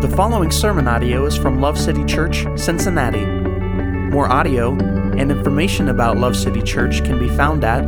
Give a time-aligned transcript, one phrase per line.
[0.00, 3.26] The following sermon audio is from Love City Church, Cincinnati.
[3.26, 7.82] More audio and information about Love City Church can be found at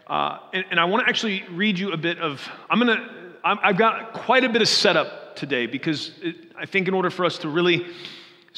[0.07, 3.09] Uh, and, and I want to actually read you a bit of, I'm going to
[3.45, 7.25] I've got quite a bit of setup today because it, I think in order for
[7.25, 7.87] us to really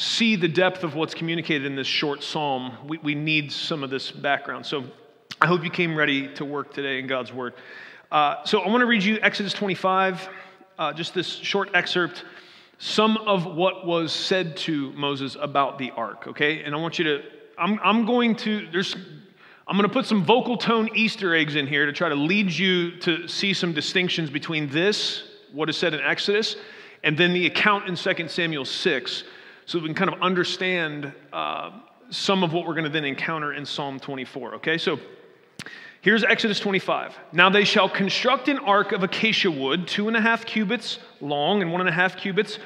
[0.01, 3.91] see the depth of what's communicated in this short psalm, we, we need some of
[3.91, 4.65] this background.
[4.65, 4.85] So
[5.43, 7.53] I hope you came ready to work today in God's word.
[8.11, 10.27] Uh, so I want to read you Exodus 25,
[10.79, 12.25] uh, just this short excerpt,
[12.79, 16.63] some of what was said to Moses about the ark, okay?
[16.63, 17.23] And I want you to,
[17.59, 18.97] I'm, I'm going to, there's
[19.69, 22.51] I'm going to put some vocal tone Easter eggs in here to try to lead
[22.51, 26.57] you to see some distinctions between this, what is said in Exodus,
[27.05, 29.25] and then the account in 2 Samuel 6,
[29.71, 31.71] so we can kind of understand uh,
[32.11, 34.57] some of what we're going to then encounter in Psalm 24.
[34.57, 34.99] Okay, so
[36.01, 37.17] here's Exodus 25.
[37.33, 41.63] Now they shall construct an ark of acacia wood, two and a half cubits long
[41.63, 42.59] and one and a half cubits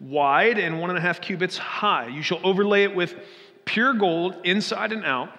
[0.00, 2.08] wide and one and a half cubits high.
[2.08, 3.14] You shall overlay it with
[3.64, 5.30] pure gold inside and out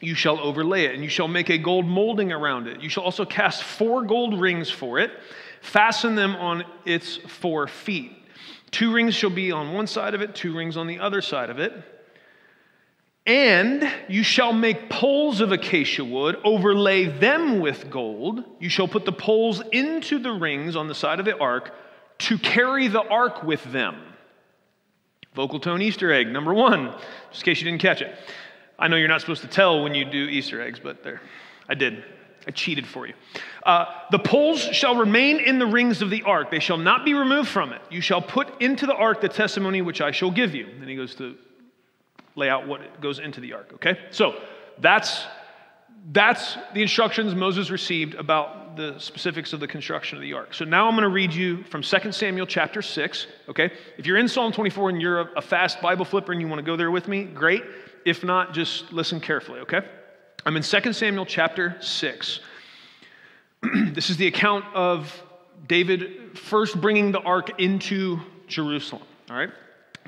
[0.00, 2.82] you shall overlay it, and you shall make a gold molding around it.
[2.82, 5.10] You shall also cast four gold rings for it,
[5.62, 8.17] fasten them on its four feet.
[8.70, 11.50] Two rings shall be on one side of it, two rings on the other side
[11.50, 11.72] of it.
[13.26, 18.42] And you shall make poles of acacia wood, overlay them with gold.
[18.58, 21.74] You shall put the poles into the rings on the side of the ark
[22.20, 23.96] to carry the ark with them.
[25.34, 26.94] Vocal tone Easter egg, number one,
[27.30, 28.16] just in case you didn't catch it.
[28.78, 31.20] I know you're not supposed to tell when you do Easter eggs, but there,
[31.68, 32.02] I did.
[32.48, 33.12] I cheated for you.
[33.62, 36.50] Uh, the poles shall remain in the rings of the ark.
[36.50, 37.82] They shall not be removed from it.
[37.90, 40.66] You shall put into the ark the testimony which I shall give you.
[40.78, 41.36] Then he goes to
[42.36, 43.98] lay out what goes into the ark, okay?
[44.12, 44.40] So
[44.78, 45.26] that's,
[46.10, 50.54] that's the instructions Moses received about the specifics of the construction of the ark.
[50.54, 53.70] So now I'm going to read you from 2 Samuel chapter 6, okay?
[53.98, 56.60] If you're in Psalm 24 and you're a, a fast Bible flipper and you want
[56.60, 57.62] to go there with me, great.
[58.06, 59.82] If not, just listen carefully, okay?
[60.46, 62.40] I'm in 2 Samuel chapter 6.
[63.92, 65.22] this is the account of
[65.66, 69.50] David first bringing the ark into Jerusalem, all right?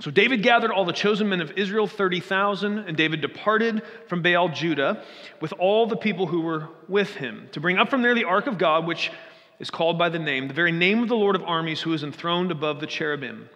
[0.01, 4.49] So David gathered all the chosen men of Israel, 30,000, and David departed from Baal
[4.49, 5.05] Judah
[5.41, 8.47] with all the people who were with him to bring up from there the ark
[8.47, 9.11] of God, which
[9.59, 12.03] is called by the name, the very name of the Lord of armies, who is
[12.03, 13.51] enthroned above the cherubim.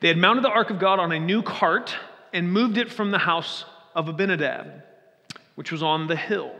[0.00, 1.94] They had mounted the ark of God on a new cart
[2.32, 3.64] and moved it from the house
[3.94, 4.82] of Abinadab,
[5.54, 6.54] which was on the hill.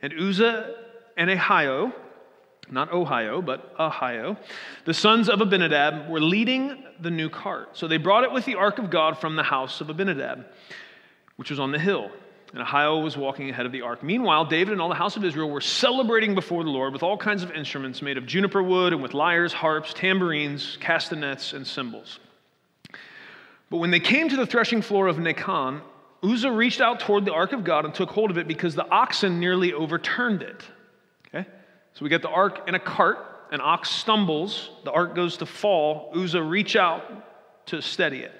[0.00, 0.74] And Uzzah
[1.16, 1.92] and Ahio,
[2.70, 4.36] not Ohio, but Ahio,
[4.84, 7.76] the sons of Abinadab, were leading the new cart.
[7.76, 10.46] So they brought it with the ark of God from the house of Abinadab,
[11.36, 12.10] which was on the hill.
[12.54, 14.02] And Ahio was walking ahead of the ark.
[14.02, 17.16] Meanwhile, David and all the house of Israel were celebrating before the Lord with all
[17.16, 22.18] kinds of instruments made of juniper wood and with lyres, harps, tambourines, castanets, and cymbals.
[23.70, 25.80] But when they came to the threshing floor of Nacon,
[26.22, 28.88] Uzzah reached out toward the ark of God and took hold of it because the
[28.88, 30.62] oxen nearly overturned it.
[31.28, 31.48] Okay?
[31.94, 33.18] So we get the ark in a cart,
[33.50, 36.12] an ox stumbles, the ark goes to fall.
[36.14, 38.32] Uzzah reach out to steady it.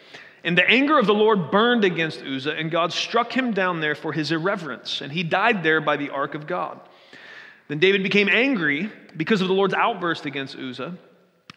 [0.44, 3.94] And the anger of the Lord burned against Uzzah, and God struck him down there
[3.94, 6.80] for his irreverence, and he died there by the ark of God.
[7.68, 10.96] Then David became angry because of the Lord's outburst against Uzzah,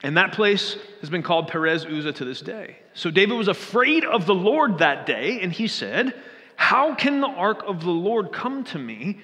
[0.06, 2.78] and that place has been called Perez Uzzah to this day.
[2.94, 6.14] So David was afraid of the Lord that day, and he said,
[6.56, 9.20] How can the ark of the Lord come to me?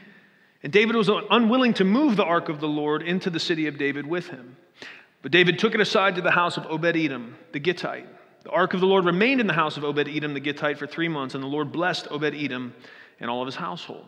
[0.64, 3.78] And David was unwilling to move the ark of the Lord into the city of
[3.78, 4.58] David with him.
[5.22, 8.08] But David took it aside to the house of Obed Edom, the Gittite.
[8.44, 10.88] The ark of the Lord remained in the house of Obed Edom, the Gittite, for
[10.88, 12.74] three months, and the Lord blessed Obed Edom
[13.20, 14.08] and all of his household.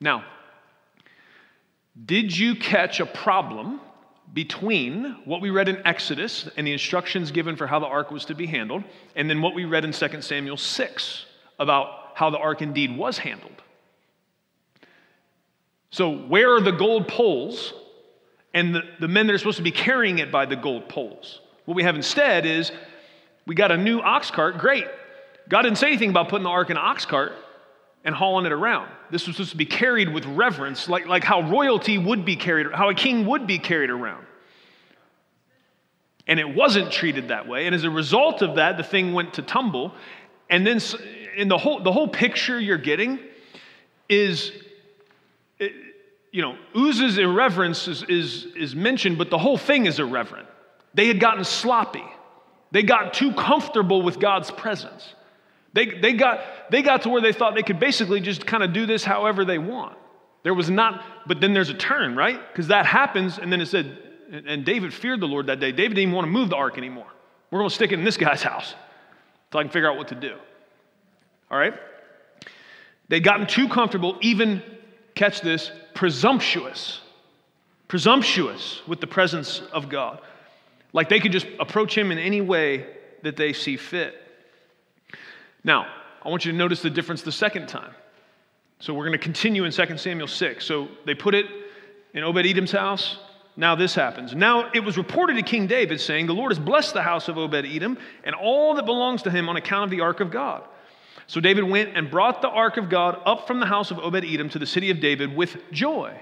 [0.00, 0.24] Now,
[2.04, 3.80] did you catch a problem
[4.34, 8.24] between what we read in Exodus and the instructions given for how the ark was
[8.26, 8.82] to be handled,
[9.14, 11.26] and then what we read in 2 Samuel 6
[11.60, 13.62] about how the ark indeed was handled?
[15.90, 17.72] So, where are the gold poles
[18.52, 21.40] and the, the men that are supposed to be carrying it by the gold poles?
[21.64, 22.72] What we have instead is
[23.46, 24.86] we got a new ox cart, great.
[25.48, 27.32] God didn't say anything about putting the ark in an ox cart
[28.04, 28.90] and hauling it around.
[29.10, 32.66] This was supposed to be carried with reverence, like, like how royalty would be carried,
[32.72, 34.26] how a king would be carried around.
[36.26, 37.66] And it wasn't treated that way.
[37.66, 39.94] And as a result of that, the thing went to tumble.
[40.48, 40.80] And then
[41.36, 43.18] in the whole, the whole picture you're getting
[44.08, 44.52] is
[46.34, 50.48] you know, Uzzah's irreverence is, is, is mentioned, but the whole thing is irreverent.
[50.92, 52.02] They had gotten sloppy.
[52.72, 55.14] They got too comfortable with God's presence.
[55.74, 56.40] They, they, got,
[56.70, 59.44] they got to where they thought they could basically just kind of do this however
[59.44, 59.98] they want.
[60.44, 62.40] There was not, but then there's a turn, right?
[62.52, 63.98] Because that happens, and then it said,
[64.30, 65.72] and David feared the Lord that day.
[65.72, 67.08] David didn't even want to move the ark anymore.
[67.50, 68.74] We're going to stick it in this guy's house
[69.46, 70.36] until I can figure out what to do.
[71.50, 71.74] All right?
[73.08, 74.62] They'd gotten too comfortable, even
[75.14, 77.00] catch this, presumptuous.
[77.88, 80.20] Presumptuous with the presence of God.
[80.92, 82.86] Like they could just approach him in any way
[83.22, 84.20] that they see fit.
[85.64, 85.86] Now,
[86.22, 87.92] I want you to notice the difference the second time.
[88.78, 90.64] So we're going to continue in 2 Samuel 6.
[90.64, 91.46] So they put it
[92.12, 93.18] in Obed Edom's house.
[93.56, 94.34] Now this happens.
[94.34, 97.38] Now it was reported to King David, saying, The Lord has blessed the house of
[97.38, 100.64] Obed Edom and all that belongs to him on account of the ark of God.
[101.26, 104.24] So David went and brought the ark of God up from the house of Obed
[104.24, 106.14] Edom to the city of David with joy.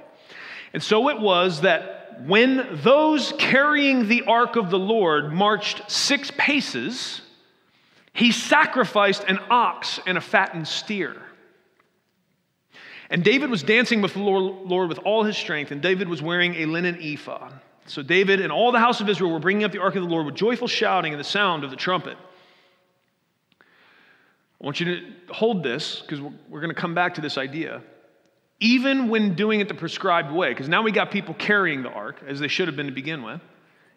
[0.75, 6.31] And so it was that when those carrying the ark of the Lord marched six
[6.37, 7.22] paces,
[8.13, 11.17] he sacrificed an ox and a fattened steer.
[13.09, 16.55] And David was dancing with the Lord with all his strength, and David was wearing
[16.57, 17.53] a linen ephod.
[17.87, 20.09] So David and all the house of Israel were bringing up the ark of the
[20.09, 22.17] Lord with joyful shouting and the sound of the trumpet.
[23.61, 27.83] I want you to hold this because we're going to come back to this idea.
[28.61, 32.23] Even when doing it the prescribed way, because now we got people carrying the ark
[32.27, 33.41] as they should have been to begin with,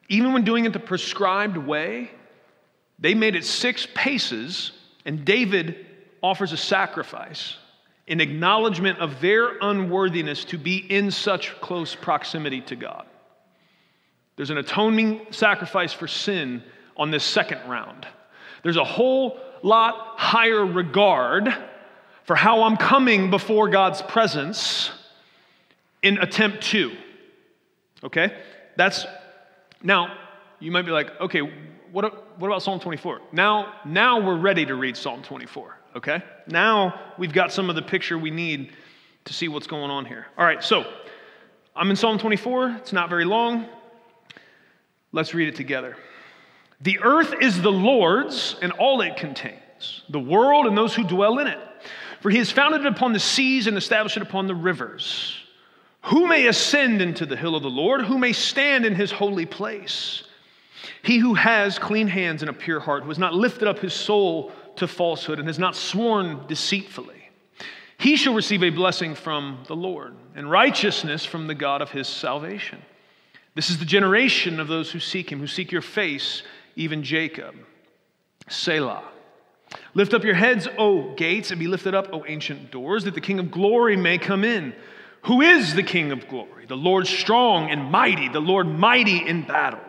[0.09, 2.09] even when doing it the prescribed way,
[2.99, 4.71] they made it six paces,
[5.05, 5.85] and David
[6.23, 7.57] offers a sacrifice
[8.07, 13.05] in acknowledgement of their unworthiness to be in such close proximity to God.
[14.35, 16.63] There's an atoning sacrifice for sin
[16.97, 18.07] on this second round.
[18.63, 21.53] There's a whole lot higher regard
[22.23, 24.91] for how I'm coming before God's presence
[26.01, 26.91] in attempt two.
[28.03, 28.35] Okay?
[28.75, 29.05] That's
[29.81, 30.17] now
[30.59, 31.41] you might be like, okay,
[31.95, 33.21] what, what about Psalm 24?
[33.31, 35.77] Now, now we're ready to read Psalm 24.
[35.95, 36.21] Okay?
[36.45, 38.73] Now we've got some of the picture we need
[39.23, 40.25] to see what's going on here.
[40.37, 40.83] All right, so
[41.73, 42.71] I'm in Psalm 24.
[42.79, 43.65] It's not very long.
[45.13, 45.95] Let's read it together.
[46.81, 51.39] The earth is the Lord's and all it contains, the world and those who dwell
[51.39, 51.59] in it.
[52.19, 55.33] For he has founded it upon the seas and established it upon the rivers.
[56.01, 58.01] Who may ascend into the hill of the Lord?
[58.01, 60.24] Who may stand in his holy place?
[61.01, 63.93] He who has clean hands and a pure heart, who has not lifted up his
[63.93, 67.29] soul to falsehood and has not sworn deceitfully,
[67.97, 72.07] he shall receive a blessing from the Lord and righteousness from the God of his
[72.07, 72.81] salvation.
[73.55, 76.43] This is the generation of those who seek him, who seek your face
[76.75, 77.55] even Jacob.
[78.49, 79.03] Selah.
[79.93, 83.21] Lift up your heads, O gates, and be lifted up, O ancient doors, that the
[83.21, 84.73] King of glory may come in.
[85.23, 86.65] Who is the King of glory?
[86.65, 89.79] The Lord strong and mighty, the Lord mighty in battle.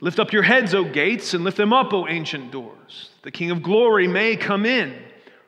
[0.00, 3.10] Lift up your heads, O gates, and lift them up, O ancient doors.
[3.22, 4.96] The King of glory may come in.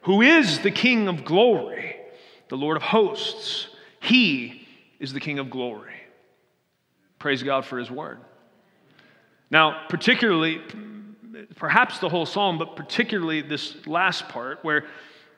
[0.03, 1.97] Who is the King of glory?
[2.49, 3.69] The Lord of hosts.
[4.01, 4.67] He
[5.01, 5.95] is the King of glory.
[7.19, 8.19] Praise God for his word.
[9.51, 10.61] Now, particularly,
[11.57, 14.85] perhaps the whole psalm, but particularly this last part where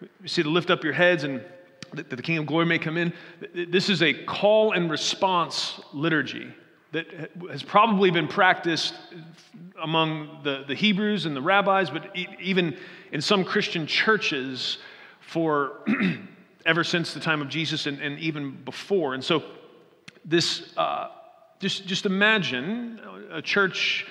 [0.01, 1.41] you see to lift up your heads and
[1.93, 3.13] that the King of Glory may come in.
[3.55, 6.53] This is a call and response liturgy
[6.95, 7.07] that
[7.51, 8.95] has probably been practiced
[9.83, 12.77] among the, the Hebrews and the rabbis, but even
[13.11, 14.79] in some Christian churches
[15.21, 15.81] for
[16.67, 19.15] ever since the time of Jesus and, and even before.
[19.15, 19.43] And so
[20.25, 21.09] this, uh,
[21.59, 23.01] just, just imagine
[23.33, 24.07] a church,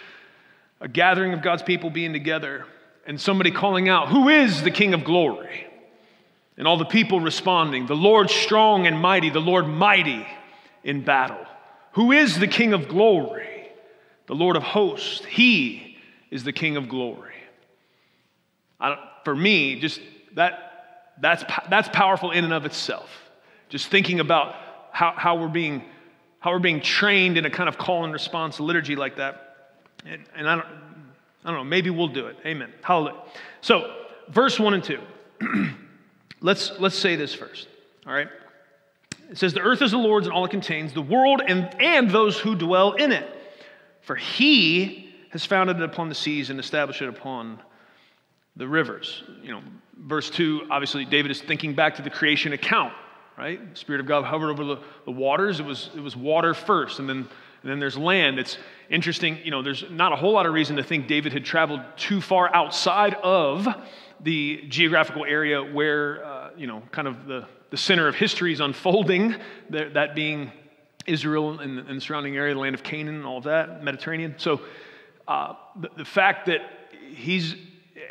[0.81, 2.65] a gathering of God's people being together,
[3.07, 5.67] and somebody calling out, Who is the King of glory?
[6.57, 10.27] And all the people responding, The Lord strong and mighty, the Lord mighty
[10.83, 11.45] in battle.
[11.93, 13.69] Who is the King of glory?
[14.27, 15.23] The Lord of hosts.
[15.25, 15.97] He
[16.31, 17.33] is the King of glory.
[19.23, 20.01] for me, just
[20.33, 23.09] that, that's, that's powerful in and of itself.
[23.69, 24.55] Just thinking about
[24.91, 25.83] how, how, we're being,
[26.39, 29.77] how we're being trained in a kind of call and response liturgy like that.
[30.05, 30.67] And, and I, don't,
[31.45, 32.37] I don't know, maybe we'll do it.
[32.45, 32.71] Amen.
[32.81, 33.21] Hallelujah.
[33.61, 33.95] So,
[34.29, 34.99] verse 1 and 2.
[36.41, 37.67] let's, let's say this first,
[38.05, 38.27] all right?
[39.33, 42.07] It says, The earth is the Lord's and all it contains, the world and, and
[42.07, 43.27] those who dwell in it.
[44.01, 47.59] For he has founded it upon the seas and established it upon
[48.55, 49.23] the rivers.
[49.41, 49.61] You know,
[49.97, 52.93] verse 2, obviously, David is thinking back to the creation account,
[53.35, 53.73] right?
[53.73, 55.59] The Spirit of God hovered over the, the waters.
[55.59, 58.37] It was, it was water first, and then, and then there's land.
[58.37, 58.59] It's
[58.91, 61.81] interesting, you know, there's not a whole lot of reason to think David had traveled
[61.97, 63.67] too far outside of
[64.21, 68.59] the geographical area where, uh, you know, kind of the, the center of history is
[68.59, 69.35] unfolding,
[69.71, 70.51] that being
[71.07, 74.35] Israel and, the surrounding area, the land of Canaan, and all of that, Mediterranean.
[74.37, 74.61] So
[75.27, 76.61] uh, the, the fact that
[77.15, 77.55] he's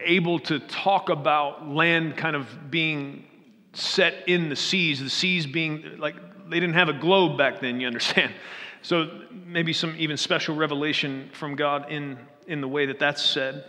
[0.00, 3.25] able to talk about land kind of being
[3.73, 6.16] set in the seas, the seas being like
[6.50, 8.35] they didn't have a globe back then, you understand.
[8.85, 13.69] So maybe some even special revelation from God in, in the way that that's said.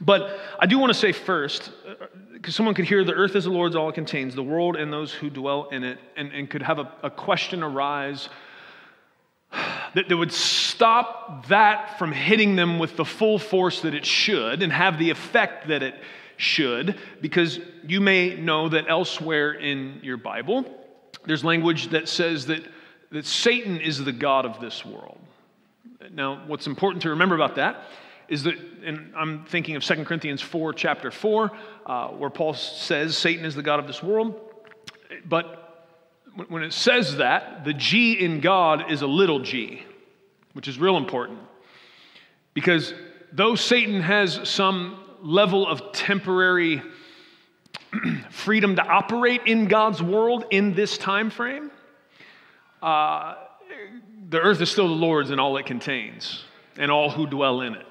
[0.00, 1.70] But I do want to say first,
[2.32, 4.76] because uh, someone could hear the earth is the Lord's, all it contains, the world
[4.76, 8.28] and those who dwell in it, and, and could have a, a question arise
[9.94, 14.62] that, that would stop that from hitting them with the full force that it should
[14.62, 15.94] and have the effect that it
[16.36, 20.64] should, because you may know that elsewhere in your Bible,
[21.24, 22.62] there's language that says that,
[23.10, 25.18] that Satan is the God of this world.
[26.12, 27.82] Now, what's important to remember about that
[28.28, 28.54] is that,
[28.84, 31.52] and I'm thinking of 2 Corinthians 4, chapter 4,
[31.86, 34.40] uh, where Paul says Satan is the God of this world.
[35.24, 35.66] But
[36.48, 39.82] when it says that, the G in God is a little g,
[40.52, 41.38] which is real important.
[42.54, 42.94] Because
[43.32, 46.82] though Satan has some level of temporary
[48.30, 51.70] freedom to operate in God's world in this time frame,
[52.82, 53.34] uh,
[54.28, 56.44] the earth is still the Lord's and all it contains,
[56.76, 57.86] and all who dwell in it.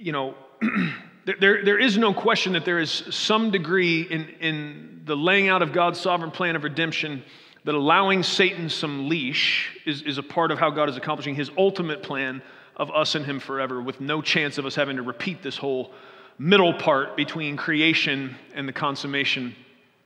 [0.00, 0.34] You know,
[1.24, 5.60] there, there is no question that there is some degree in, in the laying out
[5.60, 7.24] of God's sovereign plan of redemption
[7.64, 11.50] that allowing Satan some leash is, is a part of how God is accomplishing his
[11.58, 12.42] ultimate plan
[12.76, 15.90] of us and him forever, with no chance of us having to repeat this whole
[16.38, 19.56] middle part between creation and the consummation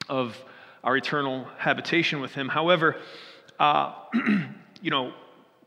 [0.08, 0.42] of
[0.82, 2.48] our eternal habitation with him.
[2.48, 2.96] However,
[3.60, 3.92] uh,
[4.80, 5.12] you know,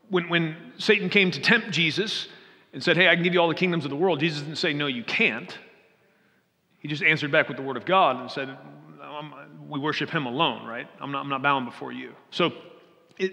[0.08, 2.26] when, when Satan came to tempt Jesus,
[2.76, 4.58] and said, Hey, I can give you all the kingdoms of the world, Jesus didn't
[4.58, 5.56] say, No, you can't.
[6.78, 8.54] He just answered back with the word of God and said,
[9.66, 10.86] We worship him alone, right?
[11.00, 12.12] I'm not, I'm not bound before you.
[12.30, 12.52] So
[13.16, 13.32] it,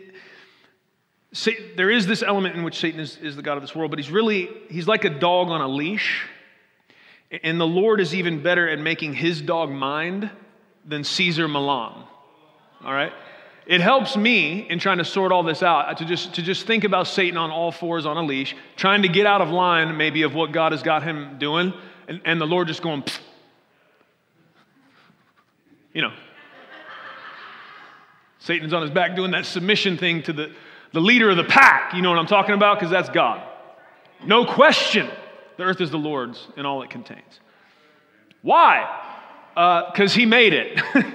[1.76, 4.00] there is this element in which Satan is, is the God of this world, but
[4.00, 6.26] he's really, he's like a dog on a leash.
[7.44, 10.32] And the Lord is even better at making his dog mind
[10.86, 12.06] than Cesar Millan.
[12.82, 13.12] All right?
[13.66, 16.84] It helps me in trying to sort all this out to just, to just think
[16.84, 20.24] about Satan on all fours on a leash, trying to get out of line maybe
[20.24, 21.74] of what God has got him doing,
[22.08, 23.04] and, and the Lord just going,
[25.94, 26.14] you know.
[28.40, 30.54] Satan's on his back doing that submission thing to the,
[30.92, 31.94] the leader of the pack.
[31.94, 32.78] You know what I'm talking about?
[32.78, 33.42] Because that's God.
[34.26, 35.10] No question,
[35.56, 37.40] the earth is the Lord's and all it contains.
[38.42, 38.82] Why?
[39.54, 40.82] Because uh, he made it.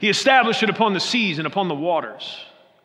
[0.00, 2.44] He established it upon the seas and upon the waters,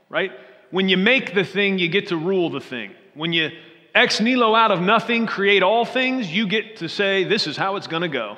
[0.10, 0.32] right?
[0.72, 2.91] When you make the thing, you get to rule the thing.
[3.13, 3.51] When you
[3.94, 7.75] ex nihilo out of nothing, create all things, you get to say, this is how
[7.75, 8.38] it's going to go.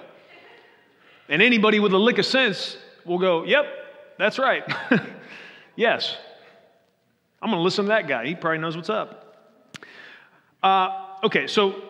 [1.29, 3.65] And anybody with a lick of sense will go, yep,
[4.17, 4.63] that's right.
[5.75, 6.17] yes.
[7.41, 8.25] I'm going to listen to that guy.
[8.25, 9.19] He probably knows what's up.
[10.61, 11.81] Uh, okay, so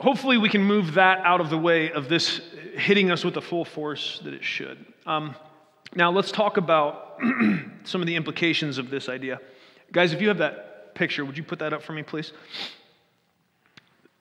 [0.00, 2.40] hopefully we can move that out of the way of this
[2.74, 4.84] hitting us with the full force that it should.
[5.06, 5.34] Um,
[5.94, 7.18] now, let's talk about
[7.84, 9.40] some of the implications of this idea.
[9.90, 12.32] Guys, if you have that picture, would you put that up for me, please?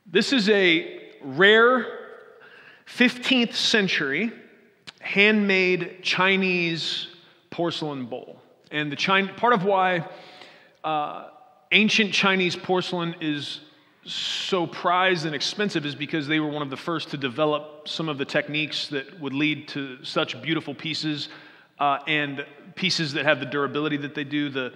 [0.07, 1.85] This is a rare
[2.87, 4.31] 15th century
[4.99, 7.07] handmade Chinese
[7.51, 8.41] porcelain bowl.
[8.71, 10.07] And the China, part of why
[10.83, 11.27] uh,
[11.71, 13.59] ancient Chinese porcelain is
[14.05, 18.09] so prized and expensive is because they were one of the first to develop some
[18.09, 21.29] of the techniques that would lead to such beautiful pieces
[21.79, 22.45] uh, and
[22.75, 24.73] pieces that have the durability that they do, the,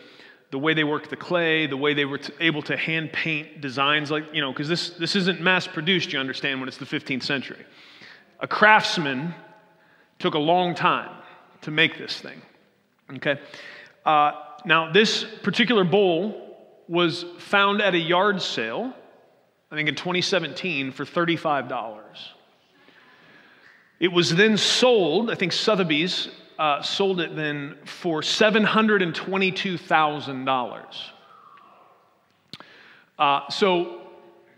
[0.52, 3.62] the way they work the clay, the way they were t- able to hand paint
[3.62, 6.86] designs, like, you know, because this, this isn't mass produced, you understand, when it's the
[6.86, 7.66] 15th century.
[8.40, 9.34] A craftsman
[10.20, 11.12] took a long time
[11.62, 12.42] to make this thing,
[13.16, 13.40] okay?
[14.06, 14.32] Uh,
[14.66, 16.40] now, this particular bowl
[16.88, 18.94] was found at a yard sale,
[19.72, 21.98] I think in 2017, for $35.
[24.00, 26.30] It was then sold, I think Sotheby's
[26.64, 30.86] uh, sold it then for $722,000.
[33.20, 34.00] Uh, so,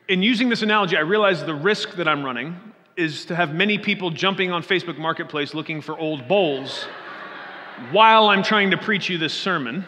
[0.07, 2.59] in using this analogy, I realize the risk that I'm running
[2.95, 6.83] is to have many people jumping on Facebook Marketplace looking for old bowls
[7.91, 9.83] while I'm trying to preach you this sermon.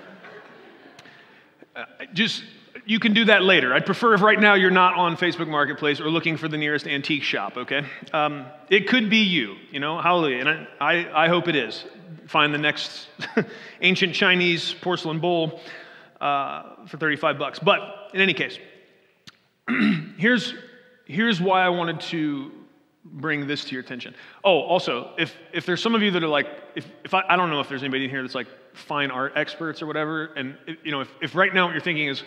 [1.75, 2.43] Uh, just
[2.87, 3.73] you can do that later.
[3.73, 6.87] I'd prefer if right now you're not on Facebook Marketplace or looking for the nearest
[6.87, 7.85] antique shop, okay?
[8.13, 10.39] Um, it could be you, you know, hallelujah.
[10.39, 11.85] And I, I, I hope it is.
[12.27, 13.09] Find the next
[13.81, 15.59] ancient Chinese porcelain bowl
[16.21, 17.59] uh, for 35 bucks.
[17.59, 18.57] But in any case,
[20.17, 20.53] here's,
[21.05, 22.51] here's why I wanted to
[23.03, 24.15] bring this to your attention.
[24.45, 27.35] Oh, also, if, if there's some of you that are like, if, if I, I
[27.35, 30.57] don't know if there's anybody in here that's like fine art experts or whatever, and
[30.85, 32.23] you know, if, if right now what you're thinking is,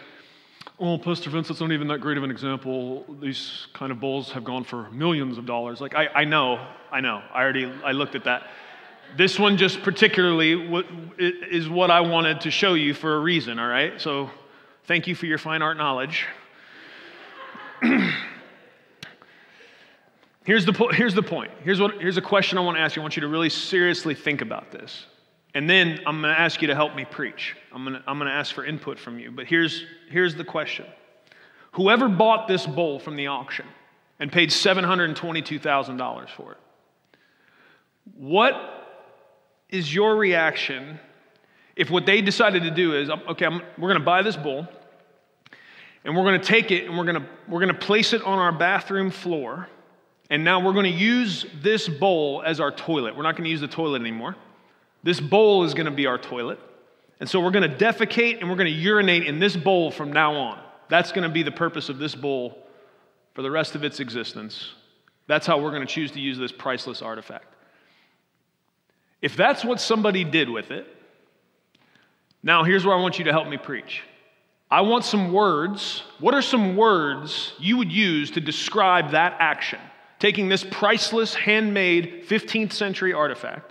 [0.81, 3.05] oh, Pastor Vince, that's not even that great of an example.
[3.21, 5.81] These kind of bowls have gone for millions of dollars.
[5.81, 7.23] Like, I, I know, I know.
[7.33, 8.49] I already, I looked at that.
[9.17, 10.83] This one just particularly
[11.19, 14.01] is what I wanted to show you for a reason, all right?
[14.01, 14.31] So
[14.85, 16.27] thank you for your fine art knowledge.
[20.45, 21.51] here's, the, po- here's the point.
[21.63, 23.03] Here's, what, here's a question I want to ask you.
[23.03, 25.07] I want you to really seriously think about this.
[25.55, 27.57] And then I'm going to ask you to help me preach.
[27.73, 29.31] I'm going to, I'm going to ask for input from you.
[29.33, 30.87] But here's, here's the question
[31.73, 33.67] Whoever bought this bowl from the auction
[34.19, 36.59] and paid $722,000 for it,
[38.17, 38.55] what
[39.69, 40.99] is your reaction
[41.77, 44.37] if what they decided to do is, um, okay, I'm, we're going to buy this
[44.37, 44.69] bowl
[46.05, 48.23] and we're going to take it and we're going to, we're going to place it
[48.23, 49.67] on our bathroom floor.
[50.29, 53.17] And now we're going to use this bowl as our toilet.
[53.17, 54.37] We're not going to use the toilet anymore.
[55.03, 56.59] This bowl is going to be our toilet.
[57.21, 60.13] And so we're going to defecate and we're going to urinate in this bowl from
[60.13, 60.59] now on.
[60.89, 62.67] That's going to be the purpose of this bowl
[63.35, 64.73] for the rest of its existence.
[65.27, 67.47] That's how we're going to choose to use this priceless artifact.
[69.23, 70.87] If that's what somebody did with it,
[72.43, 74.03] now here's where I want you to help me preach.
[74.71, 76.05] I want some words.
[76.21, 79.81] What are some words you would use to describe that action?
[80.19, 83.70] Taking this priceless, handmade 15th century artifact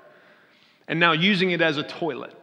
[0.90, 2.34] and now using it as a toilet.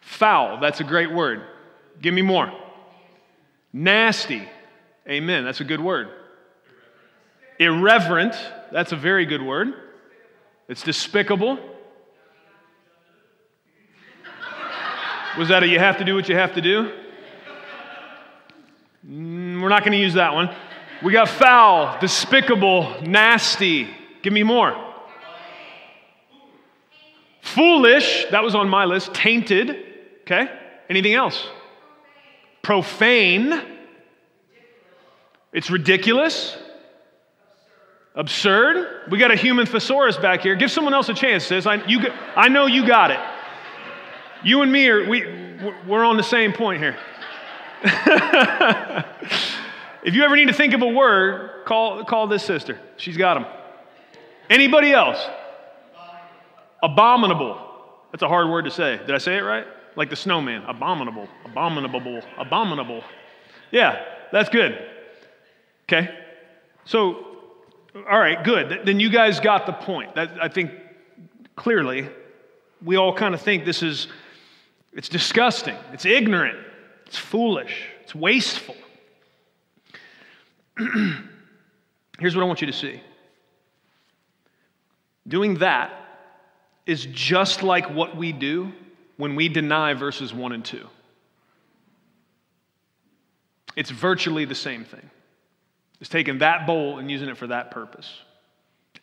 [0.00, 1.42] Foul, that's a great word.
[2.00, 2.50] Give me more.
[3.72, 4.48] Nasty,
[5.06, 6.08] amen, that's a good word.
[7.58, 8.34] Irreverent,
[8.72, 9.68] that's a very good word.
[10.66, 11.58] It's despicable.
[15.36, 16.90] Was that a you have to do what you have to do?
[19.06, 20.54] Mm, we're not going to use that one.
[21.02, 23.88] We got foul, despicable, nasty.
[24.22, 24.87] Give me more.
[27.54, 29.14] Foolish, that was on my list.
[29.14, 29.76] Tainted,
[30.22, 30.48] okay?
[30.88, 31.46] Anything else?
[32.62, 33.62] Profane.
[35.52, 36.56] It's ridiculous.
[38.14, 39.10] Absurd.
[39.10, 40.56] We got a human thesaurus back here.
[40.56, 41.66] Give someone else a chance, sis.
[41.66, 42.00] I, you,
[42.36, 43.20] I know you got it.
[44.42, 45.24] You and me are, we,
[45.86, 46.96] we're on the same point here.
[50.02, 52.78] if you ever need to think of a word, call, call this sister.
[52.96, 53.46] She's got them.
[54.50, 55.18] Anybody else?
[56.82, 57.58] Abominable.
[58.12, 58.98] That's a hard word to say.
[58.98, 59.66] Did I say it right?
[59.96, 60.62] Like the snowman.
[60.64, 61.28] Abominable.
[61.44, 62.22] Abominable.
[62.38, 63.02] Abominable.
[63.70, 64.78] Yeah, that's good.
[65.84, 66.08] Okay?
[66.84, 67.26] So,
[68.08, 68.80] all right, good.
[68.84, 70.14] Then you guys got the point.
[70.14, 70.70] That, I think
[71.56, 72.08] clearly
[72.82, 74.08] we all kind of think this is
[74.92, 75.76] it's disgusting.
[75.92, 76.58] It's ignorant.
[77.06, 77.88] It's foolish.
[78.02, 78.76] It's wasteful.
[82.18, 83.00] Here's what I want you to see.
[85.26, 86.07] Doing that
[86.88, 88.72] is just like what we do
[89.18, 90.86] when we deny verses 1 and 2.
[93.76, 95.10] It's virtually the same thing.
[96.00, 98.10] It's taking that bowl and using it for that purpose.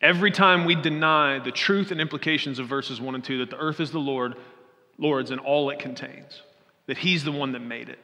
[0.01, 3.59] Every time we deny the truth and implications of verses 1 and 2 that the
[3.59, 4.33] earth is the Lord,
[4.97, 6.41] Lord's and all it contains,
[6.87, 7.99] that He's the one that made it.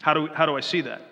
[0.00, 1.02] How do, how do I see that?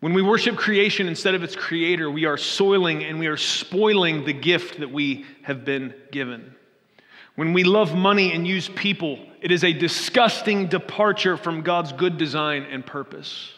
[0.00, 4.24] When we worship creation instead of its creator, we are soiling and we are spoiling
[4.24, 6.54] the gift that we have been given.
[7.36, 12.16] When we love money and use people, it is a disgusting departure from God's good
[12.16, 13.52] design and purpose.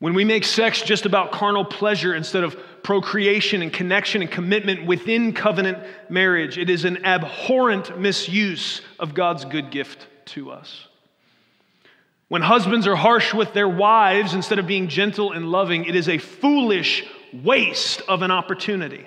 [0.00, 4.84] When we make sex just about carnal pleasure instead of procreation and connection and commitment
[4.84, 10.87] within covenant marriage, it is an abhorrent misuse of God's good gift to us.
[12.28, 16.08] When husbands are harsh with their wives instead of being gentle and loving, it is
[16.08, 19.06] a foolish waste of an opportunity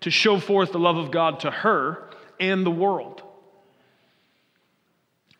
[0.00, 2.08] to show forth the love of God to her
[2.40, 3.22] and the world.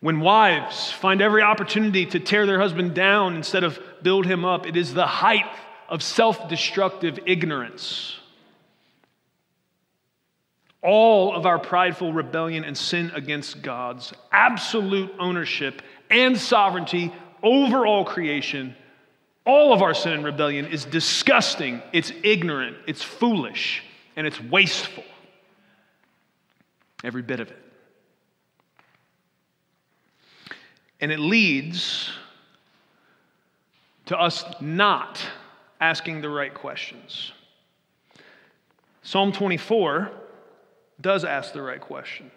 [0.01, 4.65] When wives find every opportunity to tear their husband down instead of build him up,
[4.65, 5.49] it is the height
[5.89, 8.17] of self destructive ignorance.
[10.81, 18.05] All of our prideful rebellion and sin against God's absolute ownership and sovereignty over all
[18.05, 18.75] creation,
[19.45, 23.83] all of our sin and rebellion is disgusting, it's ignorant, it's foolish,
[24.15, 25.03] and it's wasteful.
[27.03, 27.57] Every bit of it.
[31.01, 32.11] And it leads
[34.07, 35.21] to us not
[35.79, 37.31] asking the right questions.
[39.01, 40.11] Psalm 24
[40.99, 42.29] does ask the right question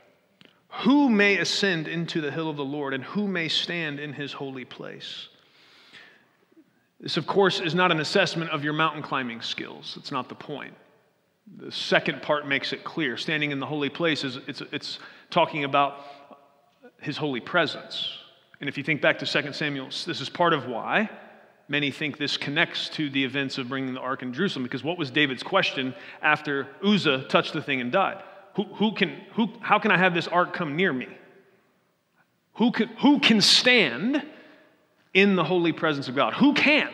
[0.81, 4.33] Who may ascend into the hill of the Lord, and who may stand in his
[4.33, 5.29] holy place?
[6.99, 9.95] This, of course, is not an assessment of your mountain climbing skills.
[9.97, 10.75] That's not the point.
[11.59, 13.17] The second part makes it clear.
[13.17, 15.99] Standing in the holy place is it's, it's talking about
[17.01, 18.09] his holy presence.
[18.61, 21.11] And if you think back to 2 Samuel, this is part of why
[21.69, 24.63] many think this connects to the events of bringing the ark in Jerusalem.
[24.63, 28.23] Because what was David's question after Uzzah touched the thing and died?
[28.57, 31.09] Who, who can, who, how can I have this ark come near me?
[32.55, 34.23] Who can, who can stand
[35.15, 36.35] in the holy presence of God?
[36.35, 36.91] Who can?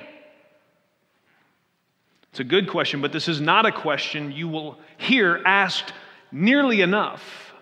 [2.31, 5.92] It's a good question, but this is not a question you will hear asked
[6.31, 7.53] nearly enough,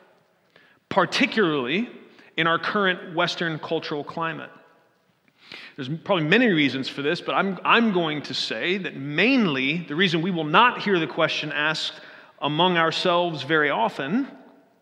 [0.89, 1.89] particularly
[2.37, 4.51] in our current Western cultural climate.
[5.77, 9.95] There's probably many reasons for this, but I'm, I'm going to say that mainly the
[9.95, 12.01] reason we will not hear the question asked
[12.41, 14.29] among ourselves very often,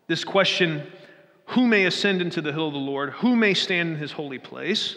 [0.06, 0.86] this question,
[1.46, 4.38] who may ascend into the hill of the Lord, who may stand in his holy
[4.38, 4.96] place,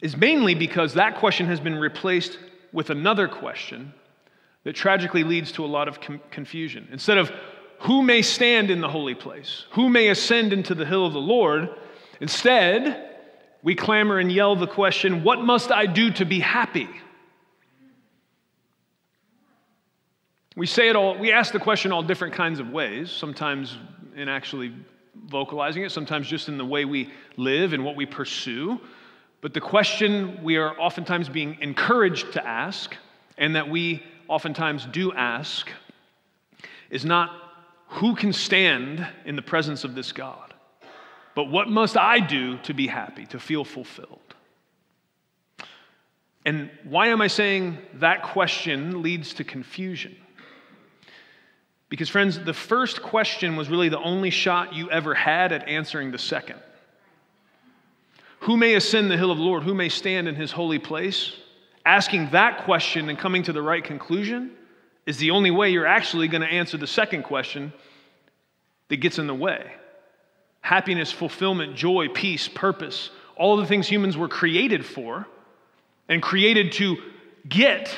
[0.00, 2.38] is mainly because that question has been replaced
[2.72, 3.92] with another question
[4.64, 6.88] that tragically leads to a lot of com- confusion.
[6.90, 7.32] Instead of
[7.80, 9.64] who may stand in the holy place?
[9.72, 11.70] Who may ascend into the hill of the Lord?
[12.20, 13.10] Instead,
[13.62, 16.88] we clamor and yell the question, What must I do to be happy?
[20.60, 23.78] We say it all, we ask the question all different kinds of ways, sometimes
[24.14, 24.74] in actually
[25.24, 28.78] vocalizing it, sometimes just in the way we live and what we pursue.
[29.40, 32.94] But the question we are oftentimes being encouraged to ask,
[33.38, 35.70] and that we oftentimes do ask,
[36.90, 37.30] is not
[37.86, 40.52] who can stand in the presence of this God?
[41.34, 44.34] But what must I do to be happy, to feel fulfilled?
[46.44, 50.14] And why am I saying that question leads to confusion?
[51.90, 56.12] Because, friends, the first question was really the only shot you ever had at answering
[56.12, 56.58] the second.
[58.40, 59.64] Who may ascend the hill of the Lord?
[59.64, 61.34] Who may stand in his holy place?
[61.84, 64.52] Asking that question and coming to the right conclusion
[65.04, 67.72] is the only way you're actually going to answer the second question
[68.88, 69.72] that gets in the way.
[70.60, 75.26] Happiness, fulfillment, joy, peace, purpose, all the things humans were created for
[76.08, 76.98] and created to
[77.48, 77.92] get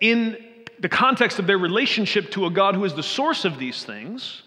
[0.00, 0.47] in
[0.80, 4.42] the context of their relationship to a God who is the source of these things.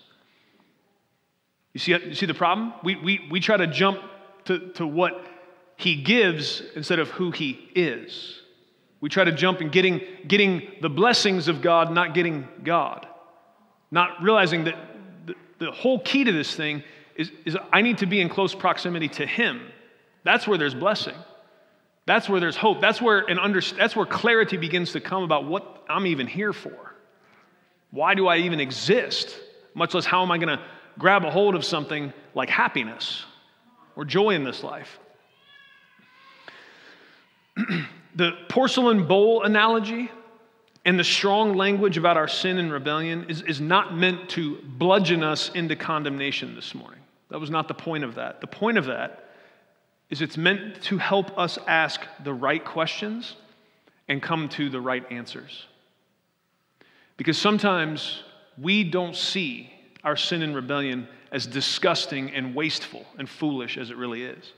[1.74, 2.74] You see, you see the problem?
[2.84, 4.00] We, we, we try to jump
[4.46, 5.26] to, to what
[5.78, 8.40] he gives instead of who he is.
[9.00, 13.08] We try to jump in getting, getting the blessings of God, not getting God.
[13.90, 14.76] Not realizing that
[15.26, 16.84] the, the whole key to this thing
[17.16, 19.62] is, is I need to be in close proximity to him.
[20.24, 21.16] That's where there's blessing.
[22.06, 22.82] That's where there's hope.
[22.82, 26.54] That's where, an under, that's where clarity begins to come about what I'm even here
[26.54, 26.96] for.
[27.92, 29.38] Why do I even exist?
[29.74, 30.64] Much less, how am I going to
[30.98, 33.24] grab a hold of something like happiness
[33.96, 35.00] or joy in this life?
[38.16, 40.10] the porcelain bowl analogy
[40.86, 45.24] and the strong language about our sin and rebellion is, is not meant to bludgeon
[45.24, 47.00] us into condemnation this morning.
[47.30, 48.42] That was not the point of that.
[48.42, 49.31] The point of that
[50.12, 53.38] is it's meant to help us ask the right questions
[54.08, 55.66] and come to the right answers.
[57.16, 58.22] Because sometimes
[58.58, 59.72] we don't see
[60.04, 64.52] our sin and rebellion as disgusting and wasteful and foolish as it really is.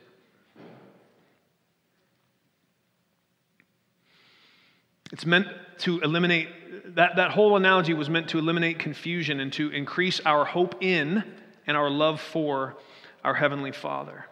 [5.12, 5.48] It's meant
[5.80, 10.46] to eliminate, that, that whole analogy was meant to eliminate confusion and to increase our
[10.46, 11.24] hope in
[11.68, 12.76] and our love for
[13.24, 14.26] our Heavenly Father.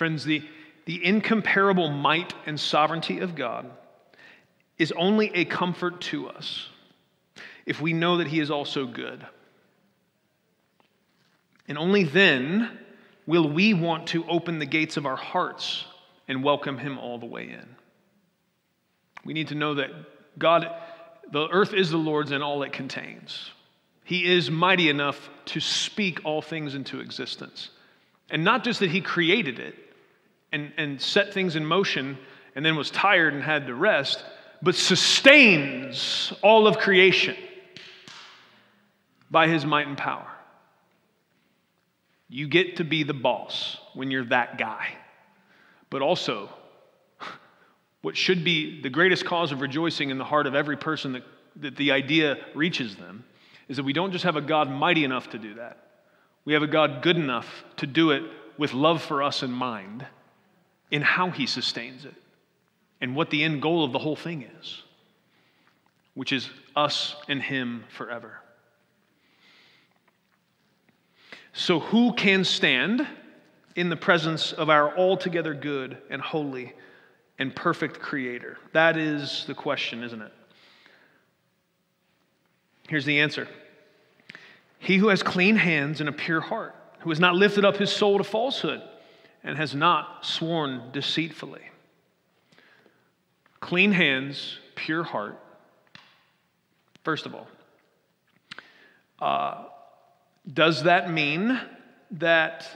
[0.00, 0.42] Friends, the,
[0.86, 3.70] the incomparable might and sovereignty of God
[4.78, 6.70] is only a comfort to us
[7.66, 9.26] if we know that He is also good.
[11.68, 12.78] And only then
[13.26, 15.84] will we want to open the gates of our hearts
[16.26, 17.68] and welcome Him all the way in.
[19.22, 19.90] We need to know that
[20.38, 20.66] God,
[21.30, 23.50] the earth is the Lord's and all it contains.
[24.04, 27.68] He is mighty enough to speak all things into existence.
[28.30, 29.74] And not just that He created it
[30.52, 32.18] and, and set things in motion
[32.54, 34.24] and then was tired and had to rest,
[34.62, 37.36] but sustains all of creation
[39.30, 40.26] by His might and power.
[42.28, 44.88] You get to be the boss when you're that guy.
[45.88, 46.48] But also,
[48.02, 51.22] what should be the greatest cause of rejoicing in the heart of every person that,
[51.56, 53.24] that the idea reaches them
[53.68, 55.78] is that we don't just have a God mighty enough to do that,
[56.44, 58.22] we have a God good enough to do it
[58.58, 60.06] with love for us in mind
[60.90, 62.14] in how he sustains it
[63.00, 64.82] and what the end goal of the whole thing is,
[66.14, 68.40] which is us and him forever.
[71.52, 73.06] So, who can stand
[73.74, 76.74] in the presence of our altogether good and holy
[77.38, 78.58] and perfect Creator?
[78.72, 80.32] That is the question, isn't it?
[82.88, 83.48] Here's the answer
[84.78, 87.90] He who has clean hands and a pure heart, who has not lifted up his
[87.90, 88.82] soul to falsehood,
[89.42, 91.62] and has not sworn deceitfully.
[93.60, 95.38] Clean hands, pure heart.
[97.04, 97.48] First of all,
[99.20, 99.64] uh,
[100.52, 101.60] does that mean
[102.12, 102.66] that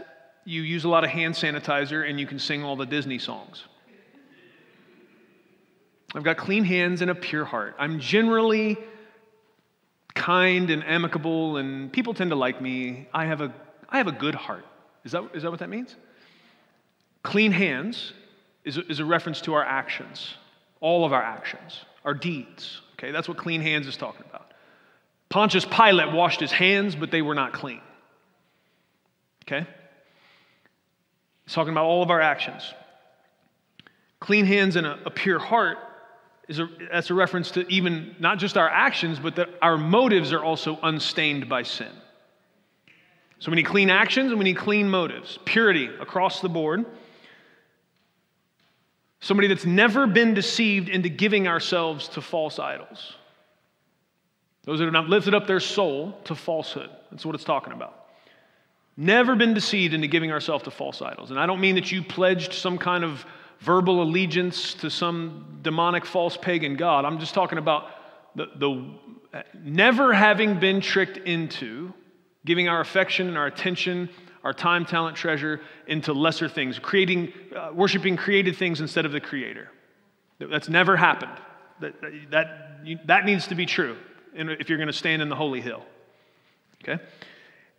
[0.45, 3.65] you use a lot of hand sanitizer and you can sing all the Disney songs?
[6.15, 7.75] I've got clean hands and a pure heart.
[7.79, 8.79] I'm generally
[10.15, 13.09] kind and amicable, and people tend to like me.
[13.13, 13.53] I have a,
[13.89, 14.65] I have a good heart.
[15.05, 15.97] Is that, is that what that means?
[17.25, 18.13] Clean hands
[18.65, 20.35] is a, is a reference to our actions,
[20.81, 22.81] all of our actions, our deeds.
[22.93, 24.53] Okay, that's what clean hands is talking about.
[25.31, 27.81] Pontius Pilate washed his hands, but they were not clean.
[29.43, 29.67] Okay?
[31.45, 32.73] It's talking about all of our actions.
[34.21, 35.79] Clean hands and a, a pure heart
[36.47, 40.33] is a, that's a reference to even not just our actions, but that our motives
[40.33, 41.91] are also unstained by sin.
[43.39, 46.85] So we need clean actions and we need clean motives, purity across the board.
[49.25, 53.15] Somebody that's never been deceived into giving ourselves to false idols.
[54.65, 56.91] Those that have not lifted up their soul to falsehood.
[57.11, 58.09] That's what it's talking about.
[58.99, 61.31] Never been deceived into giving ourselves to false idols.
[61.31, 63.25] And I don't mean that you pledged some kind of
[63.61, 67.07] verbal allegiance to some demonic false pagan god.
[67.07, 67.87] I'm just talking about
[68.35, 68.91] the, the
[69.55, 71.95] never having been tricked into
[72.45, 74.11] giving our affection and our attention
[74.45, 79.21] our time, talent, treasure into lesser things, creating, uh, worshiping created things instead of the
[79.21, 79.69] Creator.
[80.39, 81.33] That's never happened.
[81.81, 81.95] That,
[82.31, 83.97] that, you, that needs to be true
[84.35, 85.83] if you're going to stand in the holy hill.
[86.83, 87.03] Okay?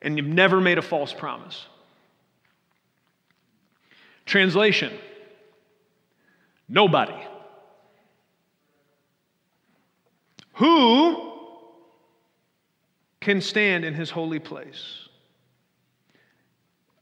[0.02, 1.66] And you've never made a false promise.
[4.26, 4.92] Translation
[6.68, 7.14] Nobody.
[10.54, 11.32] Who
[13.20, 15.05] can stand in his holy place?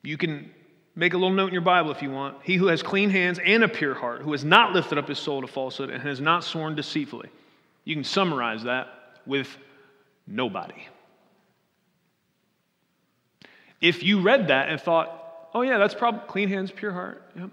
[0.04, 0.52] You can
[0.96, 2.38] make a little note in your Bible if you want.
[2.44, 5.18] He who has clean hands and a pure heart, who has not lifted up his
[5.18, 7.30] soul to falsehood and has not sworn deceitfully.
[7.86, 8.88] You can summarize that
[9.26, 9.48] with
[10.28, 10.88] nobody.
[13.82, 17.24] If you read that and thought, oh, yeah, that's probably clean hands, pure heart.
[17.38, 17.50] Yep.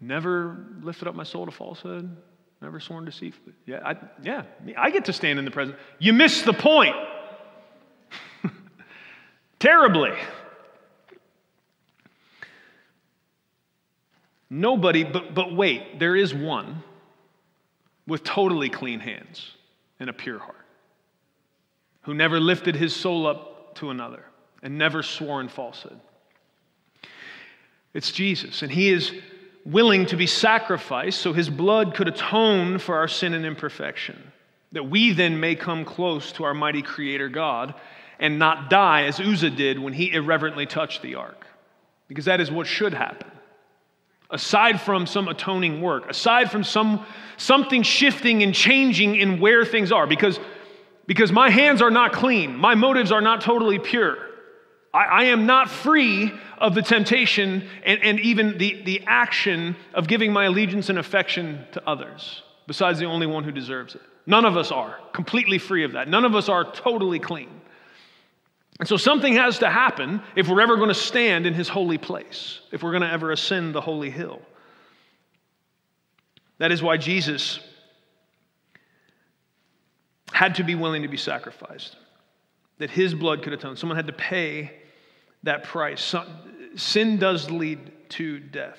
[0.00, 2.16] Never lifted up my soul to falsehood,
[2.60, 3.54] never sworn deceitfully.
[3.66, 4.42] Yeah, I, yeah,
[4.76, 5.78] I get to stand in the presence.
[5.98, 6.96] You missed the point.
[9.58, 10.12] Terribly.
[14.54, 16.84] Nobody, but, but wait, there is one
[18.06, 19.50] with totally clean hands
[19.98, 20.64] and a pure heart
[22.02, 24.24] who never lifted his soul up to another
[24.62, 25.98] and never swore in falsehood.
[27.94, 29.10] It's Jesus, and he is
[29.64, 34.30] willing to be sacrificed so his blood could atone for our sin and imperfection,
[34.70, 37.74] that we then may come close to our mighty Creator God
[38.20, 41.44] and not die as Uzzah did when he irreverently touched the ark,
[42.06, 43.32] because that is what should happen
[44.34, 49.92] aside from some atoning work, aside from some, something shifting and changing in where things
[49.92, 50.40] are, because,
[51.06, 54.18] because my hands are not clean, my motives are not totally pure.
[54.92, 60.08] I, I am not free of the temptation and, and even the, the action of
[60.08, 64.02] giving my allegiance and affection to others, besides the only one who deserves it.
[64.26, 66.08] None of us are completely free of that.
[66.08, 67.60] None of us are totally clean.
[68.80, 71.98] And so something has to happen if we're ever going to stand in his holy
[71.98, 74.42] place, if we're going to ever ascend the holy hill.
[76.58, 77.60] That is why Jesus
[80.32, 81.96] had to be willing to be sacrificed,
[82.78, 83.76] that his blood could atone.
[83.76, 84.72] Someone had to pay
[85.44, 86.14] that price.
[86.74, 88.78] Sin does lead to death.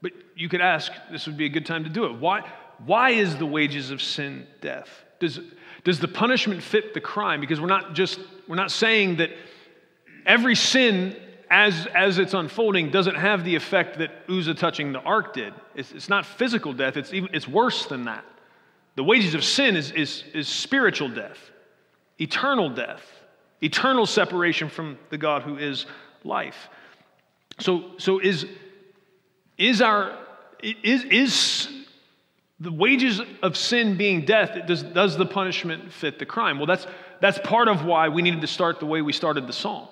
[0.00, 2.14] But you could ask, this would be a good time to do it.
[2.14, 2.50] Why,
[2.84, 4.88] why is the wages of sin death?
[5.20, 5.40] Does,
[5.84, 7.40] does the punishment fit the crime?
[7.40, 8.18] Because we're not just,
[8.48, 9.30] we're not saying that
[10.26, 11.16] every sin
[11.50, 15.52] as, as it's unfolding doesn't have the effect that Uzzah touching the ark did.
[15.74, 18.24] It's, it's not physical death, it's, even, it's worse than that.
[18.96, 21.38] The wages of sin is, is, is spiritual death,
[22.18, 23.02] eternal death,
[23.60, 25.86] eternal separation from the God who is
[26.22, 26.68] life.
[27.60, 28.46] So, so is,
[29.58, 30.16] is, our,
[30.62, 31.68] is, is
[32.64, 36.58] the wages of sin being death, does, does the punishment fit the crime?
[36.58, 36.86] Well, that's,
[37.20, 39.86] that's part of why we needed to start the way we started the psalm.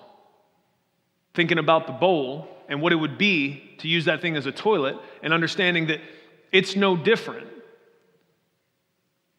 [1.34, 4.52] Thinking about the bowl and what it would be to use that thing as a
[4.52, 6.00] toilet and understanding that
[6.50, 7.46] it's no different.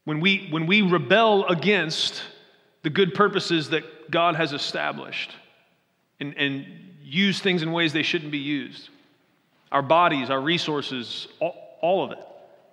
[0.05, 2.21] When we, when we rebel against
[2.83, 5.31] the good purposes that God has established
[6.19, 6.67] and, and
[7.01, 8.89] use things in ways they shouldn't be used,
[9.71, 12.19] our bodies, our resources, all, all of it,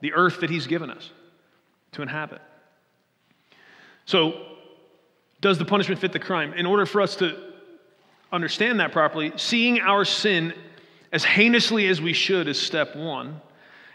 [0.00, 1.10] the earth that He's given us
[1.92, 2.40] to inhabit.
[4.06, 4.46] So,
[5.40, 6.52] does the punishment fit the crime?
[6.52, 7.36] In order for us to
[8.32, 10.54] understand that properly, seeing our sin
[11.12, 13.40] as heinously as we should is step one.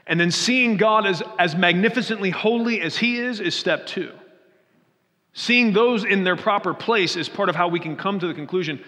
[0.08, 4.12] And then seeing God as, as magnificently holy as He is is step two.
[5.34, 8.34] Seeing those in their proper place is part of how we can come to the
[8.34, 8.84] conclusion,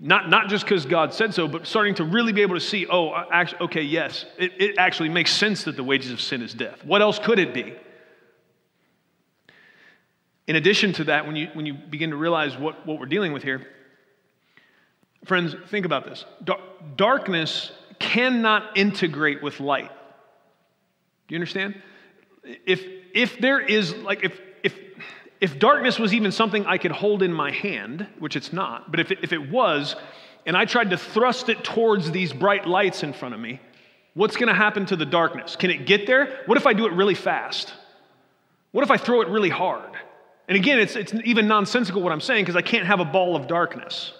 [0.00, 2.86] not, not just because God said so, but starting to really be able to see,
[2.86, 6.40] oh, uh, actually, okay, yes, it, it actually makes sense that the wages of sin
[6.42, 6.84] is death.
[6.84, 7.74] What else could it be?
[10.46, 13.32] In addition to that, when you, when you begin to realize what, what we're dealing
[13.32, 13.66] with here,
[15.24, 16.24] friends, think about this.
[16.96, 19.90] darkness cannot integrate with light.
[21.28, 21.80] Do you understand?
[22.42, 22.82] If,
[23.14, 24.74] if there is, like, if, if,
[25.40, 29.00] if darkness was even something I could hold in my hand, which it's not, but
[29.00, 29.96] if it, if it was,
[30.46, 33.60] and I tried to thrust it towards these bright lights in front of me,
[34.14, 35.56] what's going to happen to the darkness?
[35.56, 36.42] Can it get there?
[36.46, 37.72] What if I do it really fast?
[38.72, 39.90] What if I throw it really hard?
[40.46, 43.34] And again, it's, it's even nonsensical what I'm saying because I can't have a ball
[43.34, 44.12] of darkness.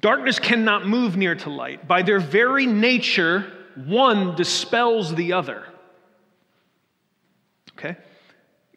[0.00, 1.86] Darkness cannot move near to light.
[1.86, 5.64] By their very nature, one dispels the other.
[7.80, 7.96] Okay?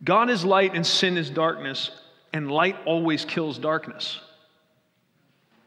[0.04, 1.92] God is light and sin is darkness,
[2.32, 4.20] and light always kills darkness.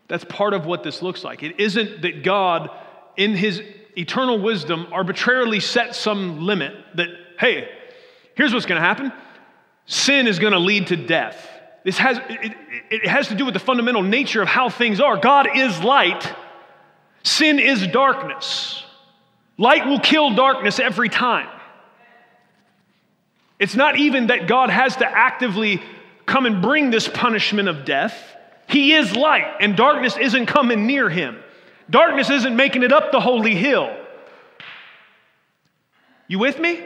[0.08, 1.42] That's part of what this looks like.
[1.42, 2.70] It isn't that God,
[3.16, 3.62] in his
[3.96, 7.68] eternal wisdom, arbitrarily set some limit that, hey,
[8.34, 9.12] here's what's going to happen
[9.88, 11.48] sin is going to lead to death.
[11.84, 12.56] This has, it,
[12.90, 15.16] it has to do with the fundamental nature of how things are.
[15.16, 16.34] God is light,
[17.22, 18.82] sin is darkness.
[19.58, 21.48] Light will kill darkness every time.
[23.58, 25.82] It's not even that God has to actively
[26.26, 28.14] come and bring this punishment of death.
[28.68, 31.38] He is light, and darkness isn't coming near him.
[31.88, 33.96] Darkness isn't making it up the holy hill.
[36.28, 36.84] You with me?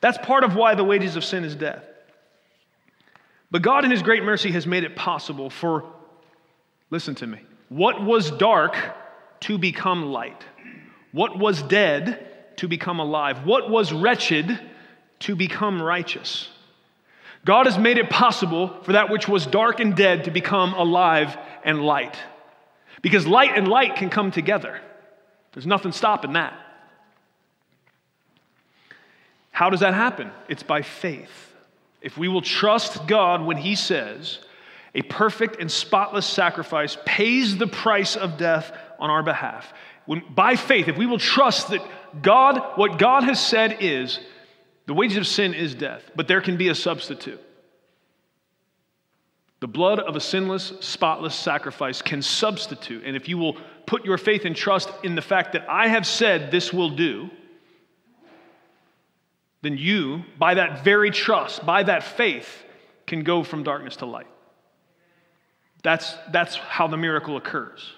[0.00, 1.82] That's part of why the wages of sin is death.
[3.50, 5.84] But God, in His great mercy, has made it possible for,
[6.90, 8.76] listen to me, what was dark
[9.40, 10.44] to become light,
[11.12, 14.60] what was dead to become alive, what was wretched
[15.20, 16.48] to become righteous.
[17.44, 21.36] God has made it possible for that which was dark and dead to become alive
[21.64, 22.16] and light.
[23.02, 24.80] Because light and light can come together.
[25.52, 26.54] There's nothing stopping that.
[29.52, 30.30] How does that happen?
[30.48, 31.54] It's by faith.
[32.02, 34.40] If we will trust God when He says,
[34.94, 39.72] a perfect and spotless sacrifice pays the price of death on our behalf.
[40.04, 41.80] When, by faith, if we will trust that
[42.22, 44.18] God, what God has said is,
[44.86, 47.40] the wages of sin is death, but there can be a substitute.
[49.60, 53.04] The blood of a sinless, spotless sacrifice can substitute.
[53.04, 56.06] And if you will put your faith and trust in the fact that I have
[56.06, 57.30] said this will do,
[59.62, 62.64] then you, by that very trust, by that faith,
[63.06, 64.26] can go from darkness to light.
[65.82, 67.92] That's, that's how the miracle occurs.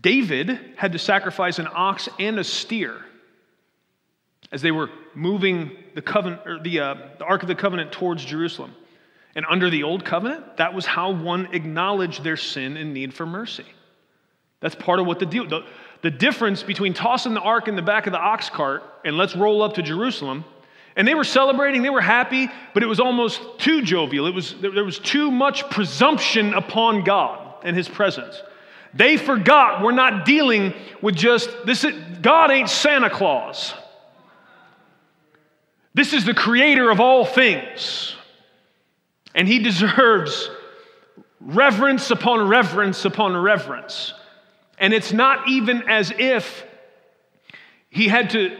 [0.00, 3.04] David had to sacrifice an ox and a steer
[4.52, 8.24] as they were moving the, covenant, or the, uh, the Ark of the Covenant towards
[8.24, 8.74] Jerusalem.
[9.34, 13.26] And under the Old Covenant, that was how one acknowledged their sin and need for
[13.26, 13.66] mercy.
[14.60, 15.46] That's part of what the deal.
[15.46, 15.64] The,
[16.02, 19.36] the difference between tossing the ark in the back of the ox cart and let's
[19.36, 20.44] roll up to Jerusalem.
[20.96, 24.26] And they were celebrating, they were happy, but it was almost too jovial.
[24.26, 28.42] It was, there was too much presumption upon God and his presence.
[28.94, 31.84] They forgot we're not dealing with just this.
[31.84, 33.74] Is, God ain't Santa Claus.
[35.98, 38.14] This is the creator of all things.
[39.34, 40.48] And he deserves
[41.40, 44.14] reverence upon reverence upon reverence.
[44.78, 46.64] And it's not even as if
[47.90, 48.56] he had to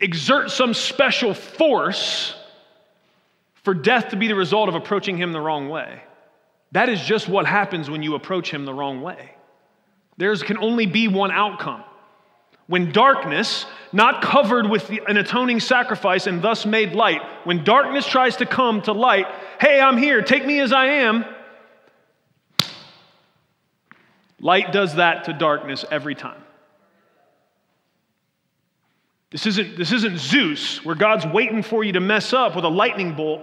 [0.00, 2.34] exert some special force
[3.62, 6.02] for death to be the result of approaching him the wrong way.
[6.72, 9.36] That is just what happens when you approach him the wrong way.
[10.16, 11.84] There can only be one outcome.
[12.66, 18.36] When darkness, not covered with an atoning sacrifice and thus made light, when darkness tries
[18.36, 19.26] to come to light,
[19.60, 21.24] hey, I'm here, take me as I am.
[24.40, 26.42] Light does that to darkness every time.
[29.30, 32.68] This isn't, this isn't Zeus, where God's waiting for you to mess up with a
[32.68, 33.42] lightning bolt.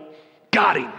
[0.52, 0.92] Got him.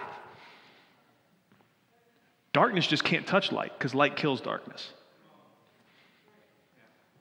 [2.52, 4.92] Darkness just can't touch light because light kills darkness.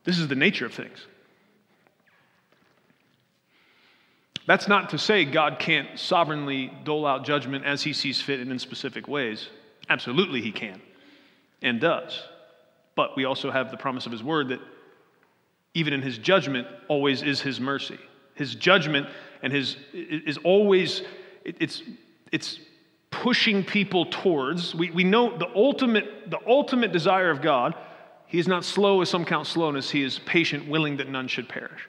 [0.04, 0.98] This is the nature of things.
[4.46, 8.50] That's not to say God can't sovereignly dole out judgment as he sees fit and
[8.52, 9.48] in specific ways.
[9.88, 10.80] Absolutely, he can
[11.62, 12.20] and does.
[12.94, 14.60] But we also have the promise of his word that
[15.72, 17.98] even in his judgment, always is his mercy.
[18.34, 19.08] His judgment
[19.42, 21.02] and his is always,
[21.44, 21.82] it's,
[22.30, 22.60] it's
[23.10, 24.74] pushing people towards.
[24.74, 27.74] We, we know the ultimate, the ultimate desire of God
[28.34, 29.92] he is not slow as some count slowness.
[29.92, 31.88] He is patient, willing that none should perish.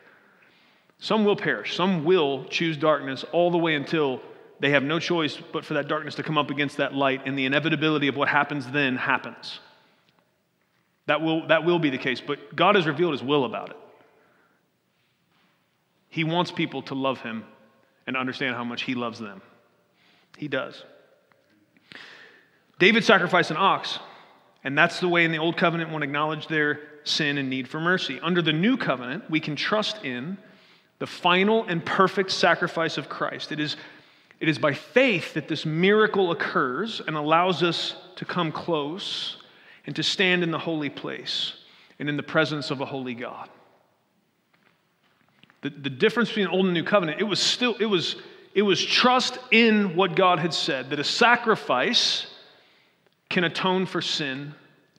[0.99, 1.75] Some will perish.
[1.75, 4.21] Some will choose darkness all the way until
[4.59, 7.35] they have no choice but for that darkness to come up against that light, and
[7.35, 9.59] the inevitability of what happens then happens.
[11.07, 13.77] That will, that will be the case, but God has revealed his will about it.
[16.09, 17.43] He wants people to love him
[18.05, 19.41] and understand how much he loves them.
[20.37, 20.83] He does.
[22.77, 23.97] David sacrificed an ox
[24.65, 27.79] and that's the way in the Old Covenant one acknowledged their sin and need for
[27.79, 28.19] mercy.
[28.21, 30.37] Under the New Covenant, we can trust in
[30.97, 33.51] the final and perfect sacrifice of Christ.
[33.51, 33.77] It is,
[34.39, 39.37] it is by faith that this miracle occurs and allows us to come close
[39.85, 41.53] and to stand in the holy place
[41.99, 43.49] and in the presence of a holy God.
[45.61, 48.15] The, the difference between Old and New Covenant, it was still, it was,
[48.55, 52.25] it was trust in what God had said, that a sacrifice
[53.29, 54.53] can atone for sin.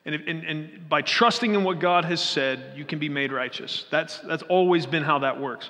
[0.05, 3.85] And, and, and, by trusting in what God has said, you can be made righteous.
[3.91, 5.69] That's, that's always been how that works.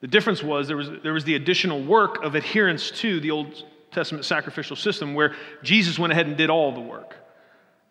[0.00, 3.64] The difference was there, was there was the additional work of adherence to the Old
[3.92, 7.16] Testament sacrificial system where Jesus went ahead and did all the work.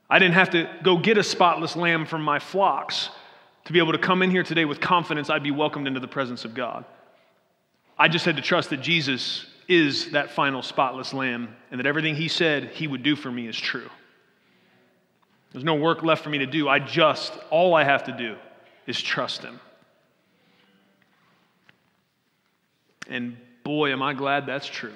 [0.07, 3.09] I didn't have to go get a spotless lamb from my flocks
[3.65, 6.07] to be able to come in here today with confidence I'd be welcomed into the
[6.07, 6.85] presence of God.
[7.97, 12.15] I just had to trust that Jesus is that final spotless lamb and that everything
[12.15, 13.89] he said he would do for me is true.
[15.51, 16.67] There's no work left for me to do.
[16.67, 18.35] I just, all I have to do
[18.87, 19.59] is trust him.
[23.07, 24.93] And boy, am I glad that's true.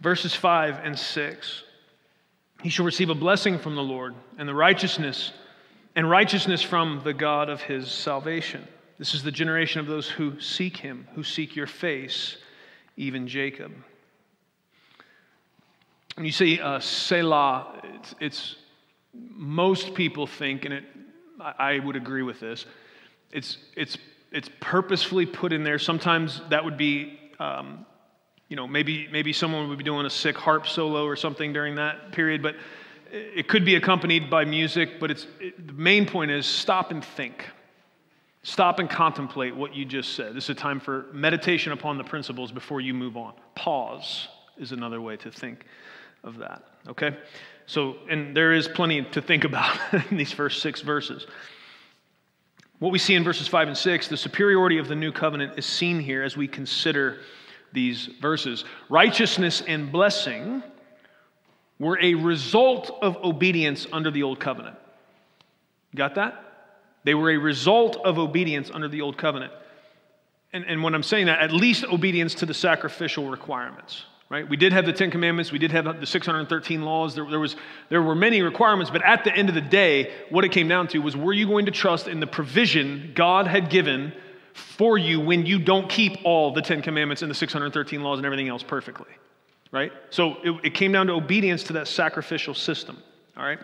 [0.00, 1.62] Verses 5 and 6
[2.62, 5.32] He shall receive a blessing from the Lord and the righteousness,
[5.94, 8.66] and righteousness from the God of his salvation.
[8.98, 12.36] This is the generation of those who seek him, who seek your face,
[12.96, 13.72] even Jacob.
[16.16, 18.56] When you say uh, Selah, it's, it's,
[19.14, 20.84] most people think, and it,
[21.40, 22.66] I, I would agree with this,
[23.30, 23.96] it's, it's,
[24.32, 25.78] it's purposefully put in there.
[25.78, 27.86] Sometimes that would be, um,
[28.48, 31.76] you know, maybe, maybe someone would be doing a sick harp solo or something during
[31.76, 32.56] that period, but
[33.12, 34.98] it could be accompanied by music.
[34.98, 37.44] But it's, it, the main point is stop and think.
[38.48, 40.34] Stop and contemplate what you just said.
[40.34, 43.34] This is a time for meditation upon the principles before you move on.
[43.54, 44.26] Pause
[44.56, 45.66] is another way to think
[46.24, 46.64] of that.
[46.88, 47.14] Okay?
[47.66, 49.78] So, and there is plenty to think about
[50.10, 51.26] in these first six verses.
[52.78, 55.66] What we see in verses 5 and 6, the superiority of the new covenant is
[55.66, 57.18] seen here as we consider
[57.74, 58.64] these verses.
[58.88, 60.62] Righteousness and blessing
[61.78, 64.78] were a result of obedience under the old covenant.
[65.94, 66.47] Got that?
[67.08, 69.50] They were a result of obedience under the old covenant.
[70.52, 74.04] And, and when I'm saying that, at least obedience to the sacrificial requirements.
[74.28, 74.46] Right?
[74.46, 77.56] We did have the Ten Commandments, we did have the 613 laws, there, there, was,
[77.88, 80.86] there were many requirements, but at the end of the day, what it came down
[80.88, 84.12] to was were you going to trust in the provision God had given
[84.52, 88.26] for you when you don't keep all the Ten Commandments and the 613 laws and
[88.26, 89.08] everything else perfectly?
[89.72, 89.92] Right?
[90.10, 93.02] So it, it came down to obedience to that sacrificial system.
[93.34, 93.60] All right?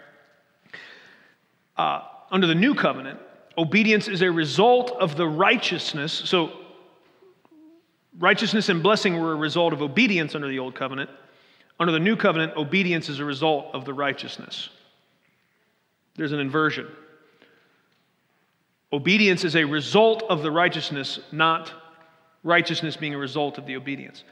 [1.76, 3.20] Uh, under the new covenant,
[3.56, 6.12] obedience is a result of the righteousness.
[6.12, 6.52] So,
[8.18, 11.10] righteousness and blessing were a result of obedience under the old covenant.
[11.80, 14.68] Under the new covenant, obedience is a result of the righteousness.
[16.16, 16.86] There's an inversion.
[18.92, 21.72] Obedience is a result of the righteousness, not
[22.44, 24.22] righteousness being a result of the obedience.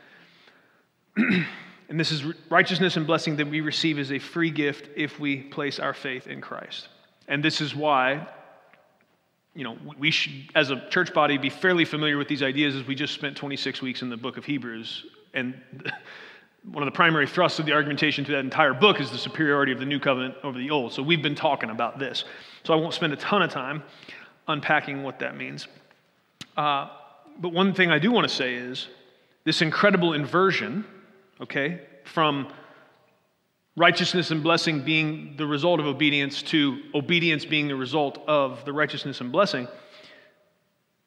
[1.17, 5.39] and this is righteousness and blessing that we receive as a free gift if we
[5.39, 6.89] place our faith in Christ.
[7.27, 8.29] And this is why,
[9.55, 12.87] you know, we should, as a church body, be fairly familiar with these ideas as
[12.87, 15.05] we just spent 26 weeks in the book of Hebrews.
[15.35, 15.61] And
[16.71, 19.73] one of the primary thrusts of the argumentation to that entire book is the superiority
[19.73, 20.93] of the new covenant over the old.
[20.93, 22.25] So we've been talking about this.
[22.65, 23.83] So I won't spend a ton of time
[24.49, 25.67] unpacking what that means.
[26.57, 26.89] Uh,
[27.39, 28.89] but one thing I do want to say is
[29.45, 30.85] this incredible inversion,
[31.41, 32.49] okay, from
[33.77, 38.73] righteousness and blessing being the result of obedience to obedience being the result of the
[38.73, 39.67] righteousness and blessing,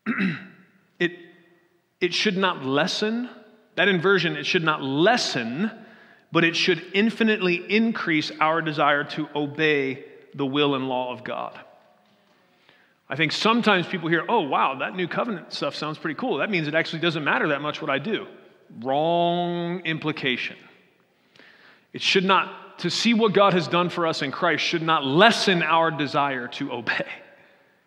[0.99, 1.11] it,
[2.01, 3.30] it should not lessen,
[3.76, 5.72] that inversion, it should not lessen,
[6.32, 10.03] but it should infinitely increase our desire to obey
[10.34, 11.57] the will and law of God.
[13.07, 16.38] I think sometimes people hear, oh, wow, that new covenant stuff sounds pretty cool.
[16.38, 18.26] That means it actually doesn't matter that much what I do.
[18.82, 20.57] Wrong implication.
[21.95, 25.05] It should not, to see what God has done for us in Christ, should not
[25.05, 27.07] lessen our desire to obey.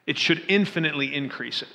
[0.07, 1.69] It should infinitely increase it.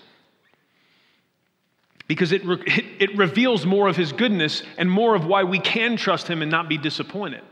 [2.08, 6.28] Because it, it, reveals more of His goodness and more of why we can trust
[6.28, 7.44] Him and not be disappointed.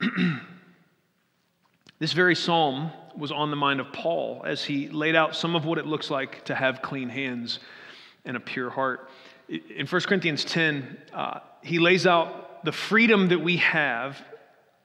[1.98, 5.64] This very psalm was on the mind of Paul as he laid out some of
[5.64, 7.58] what it looks like to have clean hands
[8.24, 9.10] and a pure heart.
[9.48, 14.20] In 1 Corinthians 10, uh, he lays out the freedom that we have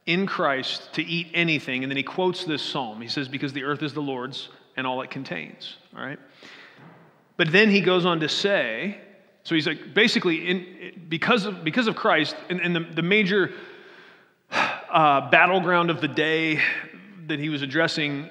[0.05, 3.01] in Christ to eat anything, and then he quotes this psalm.
[3.01, 5.77] He says, Because the earth is the Lord's and all it contains.
[5.95, 6.19] All right?
[7.37, 8.97] But then he goes on to say,
[9.43, 13.51] so he's like, basically, in, because, of, because of Christ, and, and the, the major
[14.51, 16.61] uh, battleground of the day,
[17.27, 18.29] that he was addressing uh,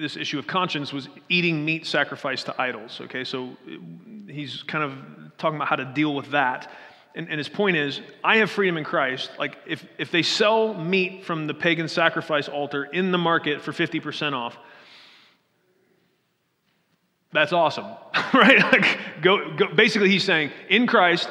[0.00, 3.00] this issue of conscience was eating meat sacrificed to idols.
[3.02, 4.92] Okay, so uh, he's kind of
[5.38, 6.70] talking about how to deal with that.
[7.14, 9.30] And, and, his point is, I have freedom in Christ.
[9.38, 13.72] Like, if, if they sell meat from the pagan sacrifice altar in the market for
[13.72, 14.56] 50% off,
[17.32, 17.86] that's awesome,
[18.34, 18.60] right?
[18.72, 21.28] Like, go, go, basically, he's saying, in Christ,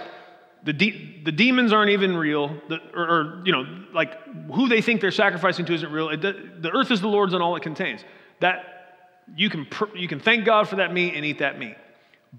[0.63, 4.21] the, de- the demons aren't even real, the, or, or, you know, like
[4.53, 6.09] who they think they're sacrificing to isn't real.
[6.09, 8.01] It, the earth is the Lord's and all it contains.
[8.41, 9.05] That
[9.35, 11.75] you can, pr- you can thank God for that meat and eat that meat.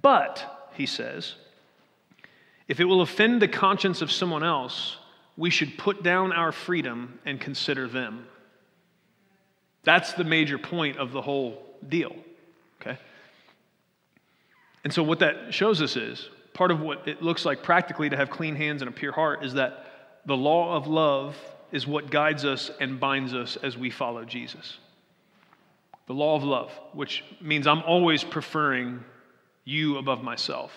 [0.00, 1.34] But, he says,
[2.68, 4.98] if it will offend the conscience of someone else,
[5.36, 8.26] we should put down our freedom and consider them.
[9.84, 12.14] That's the major point of the whole deal,
[12.80, 12.98] okay?
[14.84, 18.16] And so, what that shows us is part of what it looks like practically to
[18.16, 19.86] have clean hands and a pure heart is that
[20.26, 21.36] the law of love
[21.70, 24.78] is what guides us and binds us as we follow Jesus.
[26.06, 29.04] The law of love, which means I'm always preferring
[29.64, 30.72] you above myself.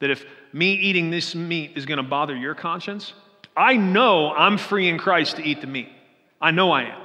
[0.00, 3.12] That if me eating this meat is going to bother your conscience,
[3.56, 5.88] I know I'm free in Christ to eat the meat.
[6.40, 7.00] I know I am.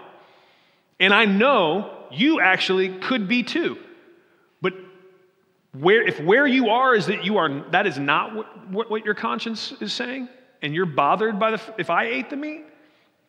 [0.99, 3.77] And I know you actually could be too.
[4.61, 4.73] But
[5.73, 9.05] where, if where you are is that you are, that is not what, what, what
[9.05, 10.27] your conscience is saying,
[10.61, 12.65] and you're bothered by the, if I ate the meat,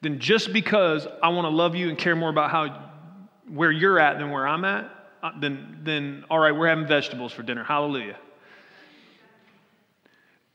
[0.00, 2.90] then just because I want to love you and care more about how,
[3.48, 4.90] where you're at than where I'm at,
[5.22, 7.62] uh, then, then all right, we're having vegetables for dinner.
[7.62, 8.16] Hallelujah.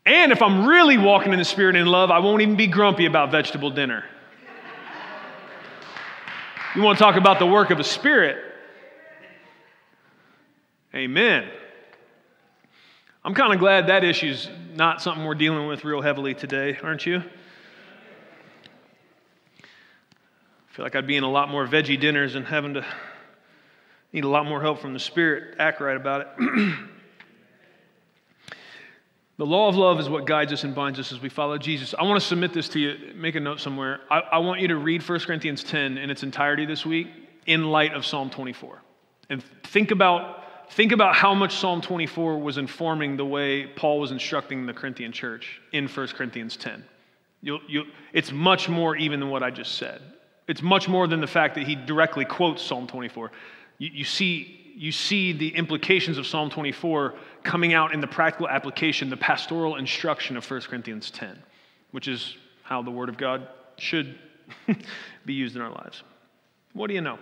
[0.06, 2.68] And if I'm really walking in the Spirit and in love, I won't even be
[2.68, 4.06] grumpy about vegetable dinner.
[6.76, 8.38] You want to talk about the work of the Spirit?
[10.94, 11.50] Amen.
[13.24, 17.06] I'm kind of glad that issue's not something we're dealing with real heavily today, aren't
[17.06, 17.24] you?
[19.60, 19.64] I
[20.70, 22.86] feel like I'd be in a lot more veggie dinners and having to
[24.14, 25.56] need a lot more help from the Spirit.
[25.58, 26.80] Act right about it.
[29.38, 31.94] the law of love is what guides us and binds us as we follow Jesus.
[31.98, 33.14] I want to submit this to you.
[33.16, 34.00] Make a note somewhere.
[34.10, 37.08] I, I want you to read 1 Corinthians 10 in its entirety this week
[37.46, 38.82] in light of Psalm 24.
[39.30, 44.12] And think about think about how much Psalm 24 was informing the way Paul was
[44.12, 46.84] instructing the Corinthian church in 1 Corinthians 10.
[47.42, 50.02] You'll, you'll, it's much more even than what I just said.
[50.48, 53.32] It's much more than the fact that he directly quotes Psalm 24.
[53.78, 57.14] You, you, see, you see the implications of Psalm 24
[57.46, 61.42] coming out in the practical application, the pastoral instruction of 1 Corinthians 10,
[61.92, 64.18] which is how the Word of God should
[65.26, 66.04] be used in our lives.
[66.74, 67.18] What do you know?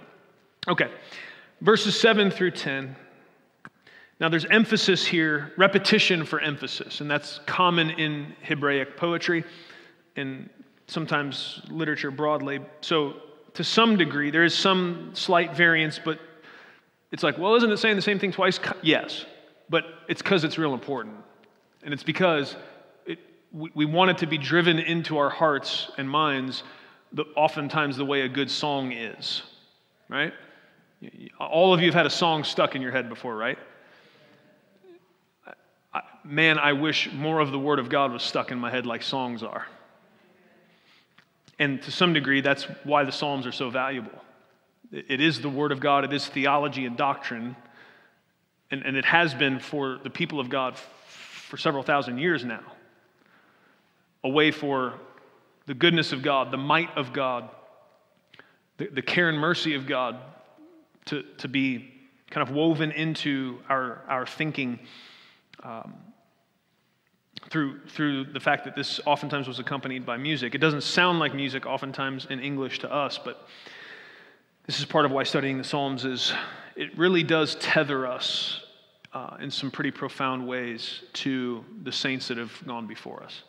[0.68, 0.90] Okay,
[1.62, 2.96] verses 7 through 10
[4.20, 9.44] Now, there's emphasis here, repetition for emphasis, and that's common in Hebraic poetry
[10.16, 10.50] and
[10.88, 12.62] sometimes literature broadly.
[12.82, 13.16] So,
[13.56, 16.20] to some degree, there is some slight variance, but
[17.12, 18.60] it's like, well, isn't it saying the same thing twice?
[18.82, 19.26] Yes,
[19.70, 21.16] but it's because it's real important.
[21.84, 22.56] And it's because
[23.06, 23.20] it,
[23.52, 26.64] we, we want it to be driven into our hearts and minds,
[27.12, 29.44] the, oftentimes the way a good song is,
[30.10, 30.34] right?
[31.40, 33.58] All of you have had a song stuck in your head before, right?
[35.94, 38.86] I, man, I wish more of the Word of God was stuck in my head
[38.86, 39.68] like songs are.
[41.60, 44.24] And to some degree, that's why the Psalms are so valuable.
[44.92, 47.56] It is the Word of God, it is theology and doctrine,
[48.74, 52.64] and, and it has been for the people of God for several thousand years now.
[54.24, 54.96] A way for
[55.68, 57.50] the goodness of God, the might of God,
[58.78, 60.18] the, the care and mercy of God
[61.06, 61.94] to, to be
[62.32, 64.80] kind of woven into our, our thinking
[65.62, 65.94] um,
[67.52, 70.56] through, through the fact that this oftentimes was accompanied by music.
[70.56, 73.48] It doesn't sound like music oftentimes in English to us, but
[74.66, 76.34] this is part of why studying the Psalms is
[76.76, 78.63] it really does tether us
[79.14, 83.44] uh, in some pretty profound ways to the saints that have gone before us.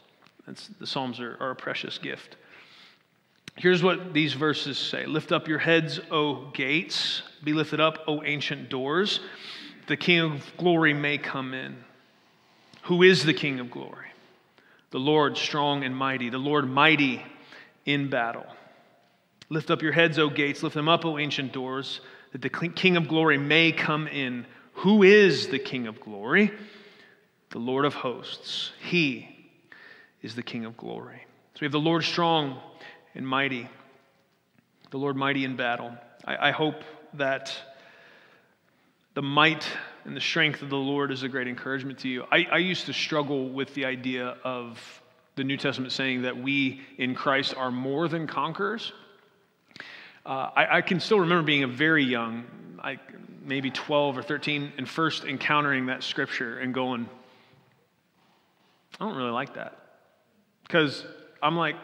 [0.79, 2.37] The Psalms are, are a precious gift.
[3.57, 7.23] Here's what these verses say Lift up your heads, O gates.
[7.43, 9.21] Be lifted up, O ancient doors.
[9.87, 11.77] The King of glory may come in.
[12.85, 14.09] Who is the King of glory?
[14.91, 17.23] The Lord strong and mighty, the Lord mighty
[17.87, 18.47] in battle.
[19.51, 20.63] Lift up your heads, O gates.
[20.63, 22.01] Lift them up, O ancient doors,
[22.33, 24.47] that the King of glory may come in.
[24.75, 26.53] Who is the King of glory?
[27.51, 28.73] The Lord of hosts.
[28.81, 29.29] He
[30.23, 31.25] is the King of glory.
[31.55, 32.59] So we have the Lord strong
[33.15, 33.69] and mighty,
[34.91, 35.93] the Lord mighty in battle.
[36.25, 36.83] I, I hope
[37.15, 37.57] that
[39.15, 39.67] the might
[40.05, 42.25] and the strength of the Lord is a great encouragement to you.
[42.31, 44.79] I, I used to struggle with the idea of
[45.37, 48.93] the New Testament saying that we in Christ are more than conquerors.
[50.27, 52.45] Uh, I, I, can still remember being a very young,
[52.83, 52.99] I,
[53.45, 57.09] maybe 12 or 13, and first encountering that scripture and going,
[59.01, 59.77] I don't really like that.
[60.63, 61.05] Because
[61.43, 61.77] I'm like,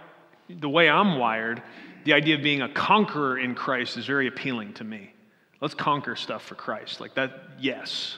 [0.49, 1.63] the way I'm wired,
[2.05, 5.13] the idea of being a conqueror in Christ is very appealing to me.
[5.61, 7.01] Let's conquer stuff for Christ.
[7.01, 8.17] Like that, yes.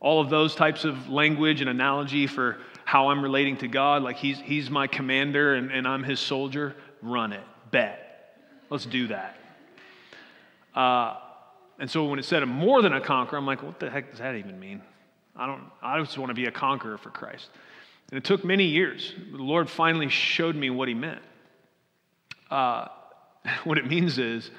[0.00, 4.16] All of those types of language and analogy for how I'm relating to God, like
[4.16, 8.36] he's, he's my commander and, and I'm his soldier, run it, bet.
[8.70, 9.36] Let's do that.
[10.74, 11.16] Uh,
[11.78, 14.20] and so when it said more than a conqueror, I'm like, what the heck does
[14.20, 14.82] that even mean?
[15.36, 17.48] I don't, I just want to be a conqueror for Christ.
[18.10, 19.12] And it took many years.
[19.32, 21.22] The Lord finally showed me what he meant.
[22.50, 22.88] Uh,
[23.64, 24.50] what it means is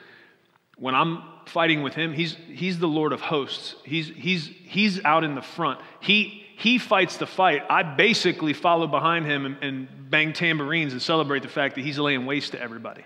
[0.77, 3.75] when I'm fighting with him, he's, he's the Lord of hosts.
[3.85, 5.79] He's, he's, he's out in the front.
[6.01, 7.63] He, he fights the fight.
[7.69, 11.97] I basically follow behind him and, and bang tambourines and celebrate the fact that he's
[11.97, 13.05] laying waste to everybody.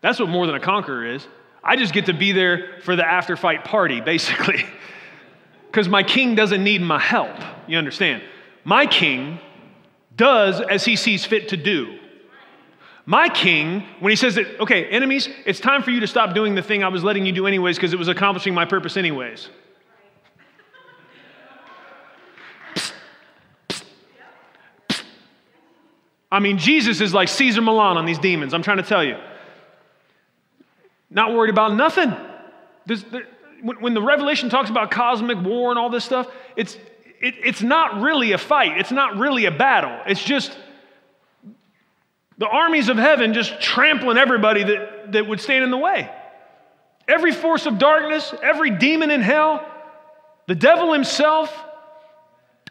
[0.00, 1.26] That's what more than a conqueror is.
[1.64, 4.64] I just get to be there for the after fight party, basically.
[5.72, 7.34] Because my king doesn't need my help.
[7.66, 8.22] You understand?
[8.62, 9.40] My king
[10.14, 11.98] does as he sees fit to do.
[13.06, 16.54] My king, when he says that, okay, enemies, it's time for you to stop doing
[16.54, 19.48] the thing I was letting you do anyways because it was accomplishing my purpose anyways.
[26.30, 29.16] I mean, Jesus is like Cesar Millan on these demons, I'm trying to tell you.
[31.12, 32.12] Not worried about nothing.
[32.86, 33.26] There,
[33.62, 36.74] when the Revelation talks about cosmic war and all this stuff, it's,
[37.20, 40.00] it, it's not really a fight, it's not really a battle.
[40.06, 40.56] It's just
[42.38, 46.10] the armies of heaven just trampling everybody that, that would stand in the way.
[47.06, 49.64] Every force of darkness, every demon in hell,
[50.48, 51.54] the devil himself,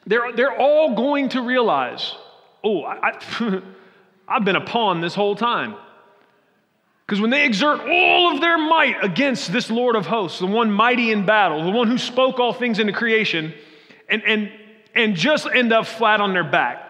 [0.06, 2.16] they're, they're all going to realize
[2.64, 3.62] oh, I, I,
[4.28, 5.76] I've been a pawn this whole time.
[7.12, 10.72] Because when they exert all of their might against this Lord of hosts, the one
[10.72, 13.54] mighty in battle, the one who spoke all things into creation,
[14.08, 14.50] and, and,
[14.96, 16.82] and just end up flat on their back,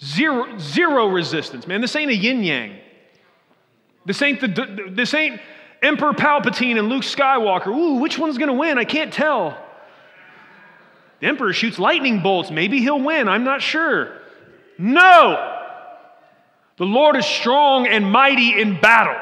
[0.00, 1.80] zero, zero resistance, man.
[1.80, 2.76] This ain't a yin yang.
[4.06, 5.40] This ain't, the, this ain't
[5.82, 7.76] Emperor Palpatine and Luke Skywalker.
[7.76, 8.78] Ooh, which one's going to win?
[8.78, 9.58] I can't tell.
[11.18, 12.52] The Emperor shoots lightning bolts.
[12.52, 13.26] Maybe he'll win.
[13.26, 14.20] I'm not sure.
[14.78, 15.49] No!
[16.80, 19.20] The Lord is strong and mighty in battle.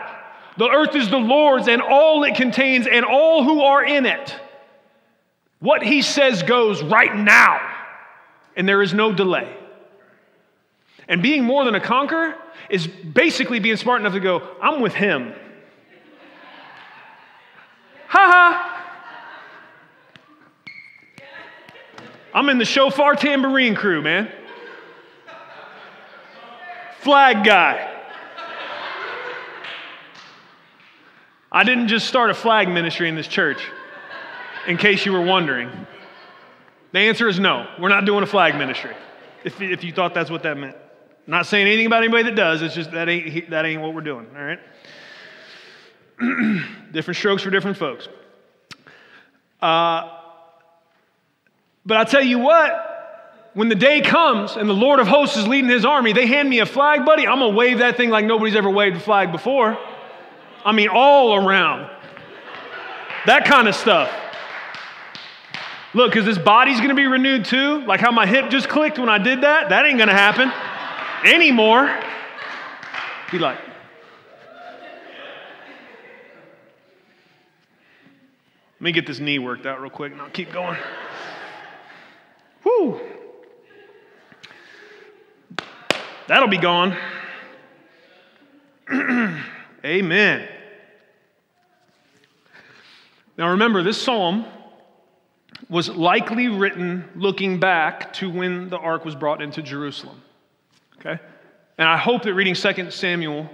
[0.59, 4.33] The earth is the Lord's and all it contains and all who are in it.
[5.59, 7.61] What he says goes right now,
[8.55, 9.53] and there is no delay.
[11.09, 12.37] And being more than a conqueror
[12.71, 15.35] is basically being smart enough to go, I'm with him.
[18.07, 18.75] Ha ha!
[22.33, 24.31] I'm in the shofar tambourine crew, man.
[27.09, 27.91] Flag guy.
[31.51, 33.63] I didn't just start a flag ministry in this church,
[34.67, 35.71] in case you were wondering.
[36.93, 37.67] The answer is no.
[37.81, 38.95] We're not doing a flag ministry,
[39.43, 40.77] if, if you thought that's what that meant.
[40.77, 43.95] I'm not saying anything about anybody that does, it's just that ain't, that ain't what
[43.95, 44.61] we're doing, all right?
[46.93, 48.07] different strokes for different folks.
[49.63, 50.11] Uh,
[51.87, 52.88] but I'll tell you what,
[53.59, 56.49] when the day comes and the Lord of hosts is leading his army, they hand
[56.49, 59.33] me a flag, buddy, I'm gonna wave that thing like nobody's ever waved a flag
[59.33, 59.77] before.
[60.65, 61.91] I mean, all around.
[63.27, 64.13] That kind of stuff.
[65.93, 67.85] Look, because this body's gonna be renewed too.
[67.85, 69.71] Like how my hip just clicked when I did that.
[69.71, 70.53] That ain't gonna happen
[71.25, 71.93] anymore.
[73.33, 73.59] Be like,
[78.75, 80.79] Let me get this knee worked out real quick and I'll keep going.
[86.29, 86.95] That'll be gone.
[89.85, 90.47] Amen.
[93.39, 94.45] Now remember, this psalm
[95.71, 100.21] was likely written looking back to when the ark was brought into Jerusalem.
[100.99, 101.19] Okay?
[101.79, 103.49] And I hope that reading 2 Samuel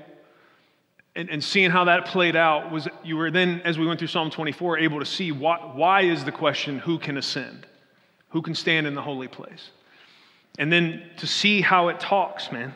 [1.14, 4.09] and, and seeing how that played out was you were then, as we went through
[4.09, 7.68] Psalm 24, able to see why, why is the question who can ascend?
[8.31, 9.70] Who can stand in the holy place?
[10.59, 12.74] And then to see how it talks, man.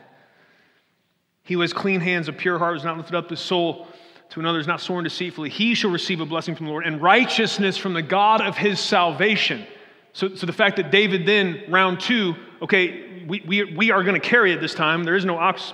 [1.44, 3.86] He who has clean hands, a pure heart, has not lifted up his soul
[4.30, 5.48] to another, is not sworn deceitfully.
[5.48, 8.78] He shall receive a blessing from the Lord and righteousness from the God of his
[8.80, 9.66] salvation.
[10.12, 14.20] So, so the fact that David then, round two, okay, we, we, we are going
[14.20, 15.04] to carry it this time.
[15.04, 15.72] There is no ox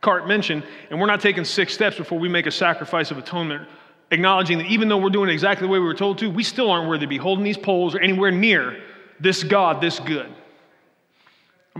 [0.00, 3.68] cart mentioned, and we're not taking six steps before we make a sacrifice of atonement,
[4.10, 6.70] acknowledging that even though we're doing exactly the way we were told to, we still
[6.70, 8.80] aren't worthy to be holding these poles or anywhere near
[9.18, 10.32] this God, this good.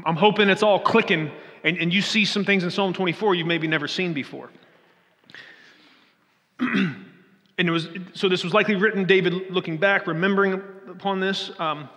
[0.04, 1.30] I'm hoping it's all clicking,
[1.64, 4.50] and, and you see some things in Psalm 24 you've maybe never seen before.
[6.60, 7.04] and
[7.58, 10.52] it was so this was likely written david looking back remembering
[10.90, 11.88] upon this um,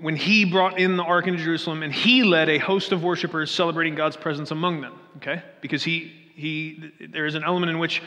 [0.00, 3.50] when he brought in the ark into Jerusalem and he led a host of worshipers
[3.50, 5.42] celebrating God's presence among them, okay?
[5.60, 8.02] Because he, he there is an element in which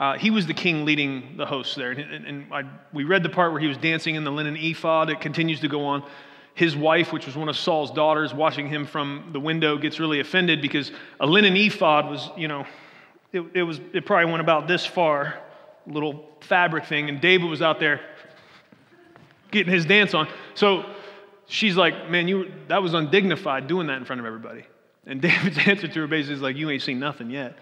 [0.00, 1.92] uh, he was the king leading the hosts there.
[1.92, 5.10] And, and I, we read the part where he was dancing in the linen ephod.
[5.10, 6.02] It continues to go on.
[6.54, 10.20] His wife, which was one of Saul's daughters, watching him from the window, gets really
[10.20, 12.66] offended because a linen ephod was, you know,
[13.32, 15.40] it, it was it probably went about this far,
[15.86, 18.00] little fabric thing, and David was out there
[19.50, 20.28] getting his dance on.
[20.54, 20.84] So
[21.46, 24.64] she's like, man, you, that was undignified doing that in front of everybody.
[25.06, 27.56] And David's answer to her basically is like, you ain't seen nothing yet.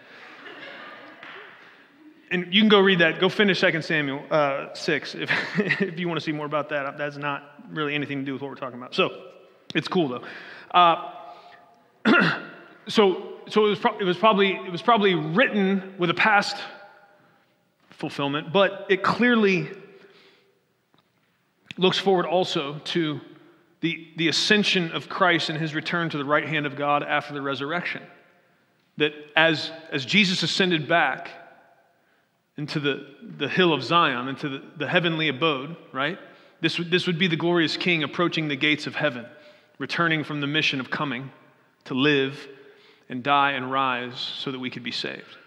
[2.30, 3.20] And you can go read that.
[3.20, 6.96] Go finish 2 Samuel uh, 6 if, if you want to see more about that.
[6.96, 8.94] That's not really anything to do with what we're talking about.
[8.94, 9.10] So
[9.74, 10.24] it's cool though.
[10.72, 11.12] Uh,
[12.88, 16.56] so so it was, pro- it, was probably, it was probably written with a past
[17.90, 19.68] fulfillment, but it clearly
[21.76, 23.20] looks forward also to
[23.80, 27.34] the, the ascension of Christ and his return to the right hand of God after
[27.34, 28.02] the resurrection.
[28.98, 31.30] That as, as Jesus ascended back
[32.60, 33.06] into the,
[33.38, 36.18] the hill of Zion, into the, the heavenly abode, right?
[36.60, 39.24] This, this would be the glorious king approaching the gates of heaven,
[39.78, 41.30] returning from the mission of coming
[41.84, 42.48] to live
[43.08, 45.38] and die and rise so that we could be saved.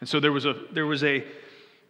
[0.00, 1.24] And so there was a, there was a,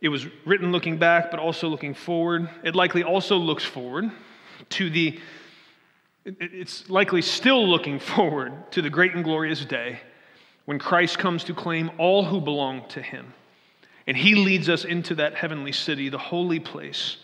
[0.03, 2.51] it was written looking back, but also looking forward.
[2.63, 4.11] It likely also looks forward
[4.69, 5.19] to the
[6.27, 10.01] it's likely still looking forward to the great and glorious day
[10.67, 13.33] when Christ comes to claim all who belong to him.
[14.07, 17.17] And he leads us into that heavenly city, the holy place,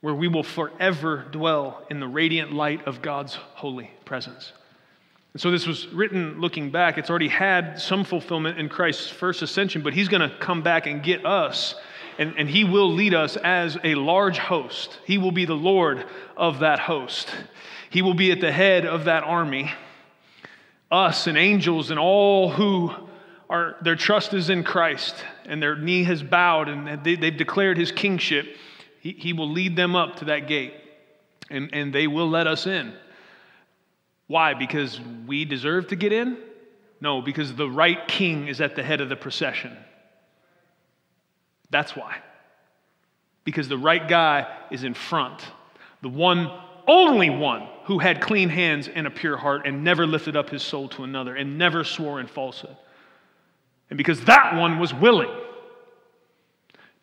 [0.00, 4.52] where we will forever dwell in the radiant light of God's holy presence.
[5.32, 6.98] And so this was written looking back.
[6.98, 10.86] It's already had some fulfillment in Christ's first ascension, but he's going to come back
[10.86, 11.74] and get us,
[12.18, 14.98] and, and he will lead us as a large host.
[15.04, 16.04] He will be the Lord
[16.36, 17.34] of that host.
[17.90, 19.70] He will be at the head of that army.
[20.90, 22.92] Us and angels and all who
[23.50, 25.14] are, their trust is in Christ
[25.46, 28.46] and their knee has bowed and they, have declared his kingship,
[29.00, 30.74] he, he will lead them up to that gate
[31.50, 32.92] and, and they will let us in.
[34.26, 34.54] Why?
[34.54, 36.36] Because we deserve to get in?
[37.00, 39.76] No, because the right king is at the head of the procession.
[41.70, 42.16] That's why.
[43.44, 45.42] Because the right guy is in front.
[46.02, 46.50] The one
[46.86, 50.62] only one who had clean hands and a pure heart and never lifted up his
[50.62, 52.76] soul to another and never swore in falsehood.
[53.90, 55.30] And because that one was willing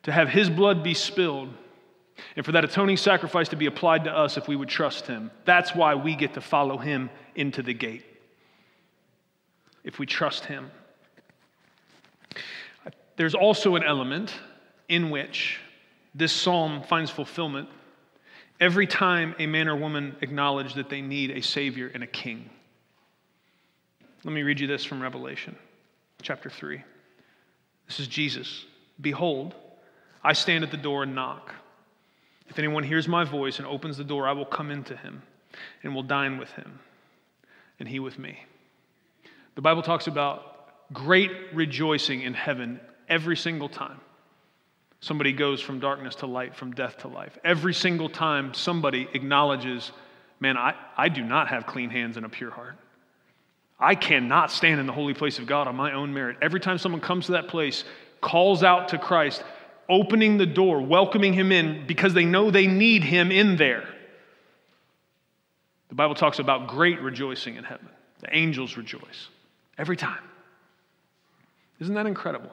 [0.04, 1.52] to have his blood be spilled
[2.36, 5.30] and for that atoning sacrifice to be applied to us if we would trust Him.
[5.44, 8.04] That's why we get to follow Him into the gate.
[9.84, 10.70] If we trust Him.
[13.16, 14.34] There's also an element
[14.88, 15.60] in which
[16.14, 17.68] this psalm finds fulfillment
[18.60, 22.48] every time a man or woman acknowledge that they need a Savior and a King.
[24.24, 25.56] Let me read you this from Revelation
[26.22, 26.82] chapter 3.
[27.86, 28.64] This is Jesus.
[29.00, 29.54] Behold,
[30.22, 31.54] I stand at the door and knock.
[32.48, 35.22] If anyone hears my voice and opens the door, I will come into him
[35.82, 36.80] and will dine with him,
[37.78, 38.38] and he with me.
[39.54, 44.00] The Bible talks about great rejoicing in heaven every single time
[45.00, 47.38] somebody goes from darkness to light, from death to life.
[47.44, 49.92] Every single time somebody acknowledges,
[50.40, 52.76] man, I, I do not have clean hands and a pure heart.
[53.78, 56.38] I cannot stand in the holy place of God on my own merit.
[56.40, 57.84] Every time someone comes to that place,
[58.20, 59.44] calls out to Christ,
[59.88, 63.86] opening the door, welcoming him in because they know they need him in there.
[65.88, 67.88] The Bible talks about great rejoicing in heaven.
[68.20, 69.28] The angels rejoice
[69.78, 70.22] every time.
[71.78, 72.50] Isn't that incredible?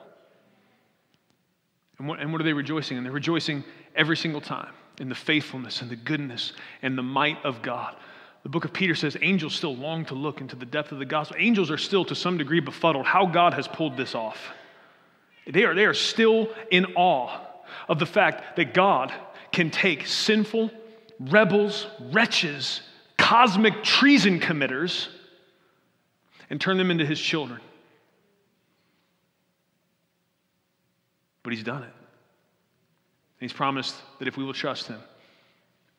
[1.98, 3.04] And what, and what are they rejoicing in?
[3.04, 3.64] They're rejoicing
[3.96, 6.52] every single time in the faithfulness and the goodness
[6.82, 7.96] and the might of God.
[8.44, 11.06] The book of Peter says angels still long to look into the depth of the
[11.06, 11.36] gospel.
[11.40, 14.52] Angels are still to some degree befuddled how God has pulled this off.
[15.46, 17.40] They are, they are still in awe
[17.88, 19.12] of the fact that God
[19.50, 20.70] can take sinful,
[21.18, 22.82] rebels, wretches,
[23.16, 25.08] cosmic treason committers,
[26.50, 27.60] and turn them into his children.
[31.42, 31.86] But he's done it.
[31.86, 31.90] And
[33.40, 35.00] he's promised that if we will trust him,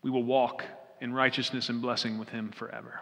[0.03, 0.63] we will walk
[1.01, 3.01] in righteousness and blessing with him forever.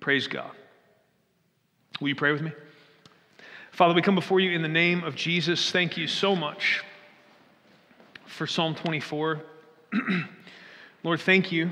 [0.00, 0.50] Praise God.
[2.00, 2.52] Will you pray with me?
[3.70, 5.70] Father, we come before you in the name of Jesus.
[5.70, 6.82] Thank you so much
[8.26, 9.40] for Psalm 24.
[11.04, 11.70] Lord, thank you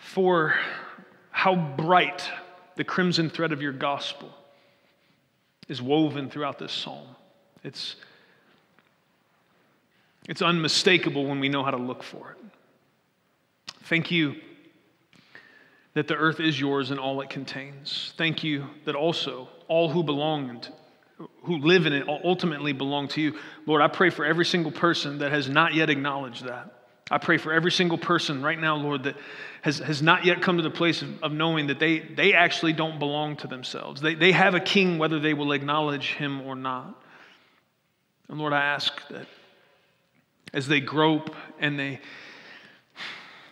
[0.00, 0.54] for
[1.30, 2.28] how bright
[2.76, 4.30] the crimson thread of your gospel
[5.68, 7.06] is woven throughout this psalm.
[7.64, 7.96] It's,
[10.28, 12.38] it's unmistakable when we know how to look for it.
[13.84, 14.36] Thank you
[15.94, 18.12] that the earth is yours and all it contains.
[18.16, 20.68] Thank you that also all who belong and
[21.44, 23.38] who live in it ultimately belong to you.
[23.66, 26.80] Lord, I pray for every single person that has not yet acknowledged that.
[27.10, 29.16] I pray for every single person right now, Lord, that
[29.62, 32.72] has, has not yet come to the place of, of knowing that they, they actually
[32.72, 34.00] don't belong to themselves.
[34.00, 37.00] They, they have a king whether they will acknowledge him or not.
[38.28, 39.26] And Lord, I ask that
[40.52, 42.00] as they grope and they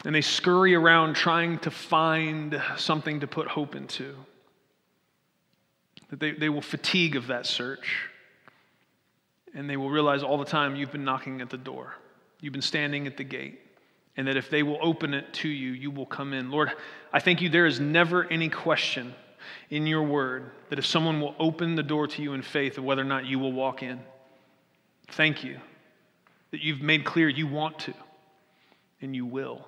[0.05, 4.17] and they scurry around trying to find something to put hope into,
[6.11, 8.09] that they, they will fatigue of that search
[9.55, 11.95] and they will realize all the time you've been knocking at the door.
[12.41, 13.61] You've been standing at the gate.
[14.17, 16.51] And that if they will open it to you, you will come in.
[16.51, 16.71] Lord,
[17.13, 19.15] I thank you there is never any question
[19.71, 22.85] in your word that if someone will open the door to you in faith, of
[22.85, 24.01] whether or not you will walk in.
[25.13, 25.59] Thank you
[26.53, 27.95] that you've made clear you want to
[29.01, 29.67] and you will.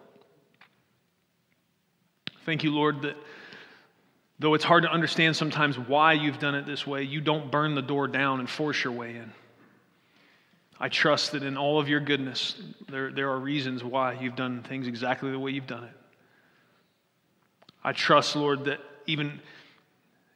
[2.47, 3.17] Thank you, Lord, that
[4.39, 7.75] though it's hard to understand sometimes why you've done it this way, you don't burn
[7.75, 9.33] the door down and force your way in.
[10.81, 14.63] I trust that in all of your goodness, there, there are reasons why you've done
[14.63, 15.97] things exactly the way you've done it.
[17.83, 19.41] I trust, Lord, that even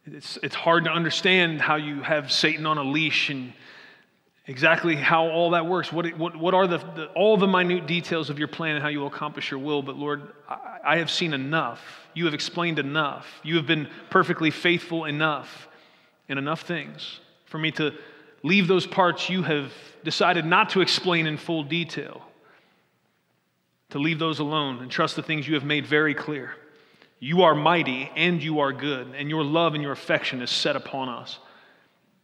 [0.07, 3.53] it's, it's hard to understand how you have Satan on a leash and
[4.49, 5.93] exactly how all that works.
[5.93, 8.89] What, what, what are the, the, all the minute details of your plan and how
[8.89, 9.83] you will accomplish your will?
[9.83, 11.81] But Lord, I, I have seen enough.
[12.15, 13.27] You have explained enough.
[13.45, 15.69] You have been perfectly faithful enough
[16.29, 17.93] in enough things for me to
[18.43, 19.73] leave those parts you have
[20.03, 22.23] decided not to explain in full detail,
[23.91, 26.55] to leave those alone and trust the things you have made very clear.
[27.21, 30.77] You are mighty and you are good, and your love and your affection is set
[30.77, 31.39] upon us.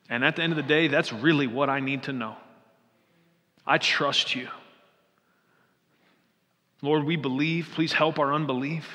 [0.09, 2.37] And at the end of the day, that's really what I need to know.
[3.67, 4.49] I trust you.
[6.83, 7.71] Lord, we believe.
[7.75, 8.87] Please help our unbelief.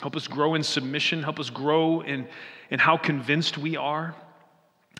[0.00, 1.22] Help us grow in submission.
[1.22, 2.28] Help us grow in,
[2.70, 4.14] in how convinced we are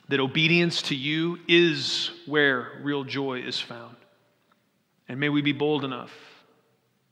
[0.08, 3.94] that obedience to you is where real joy is found.
[5.08, 6.10] And may we be bold enough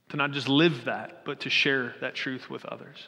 [0.09, 3.07] to not just live that, but to share that truth with others.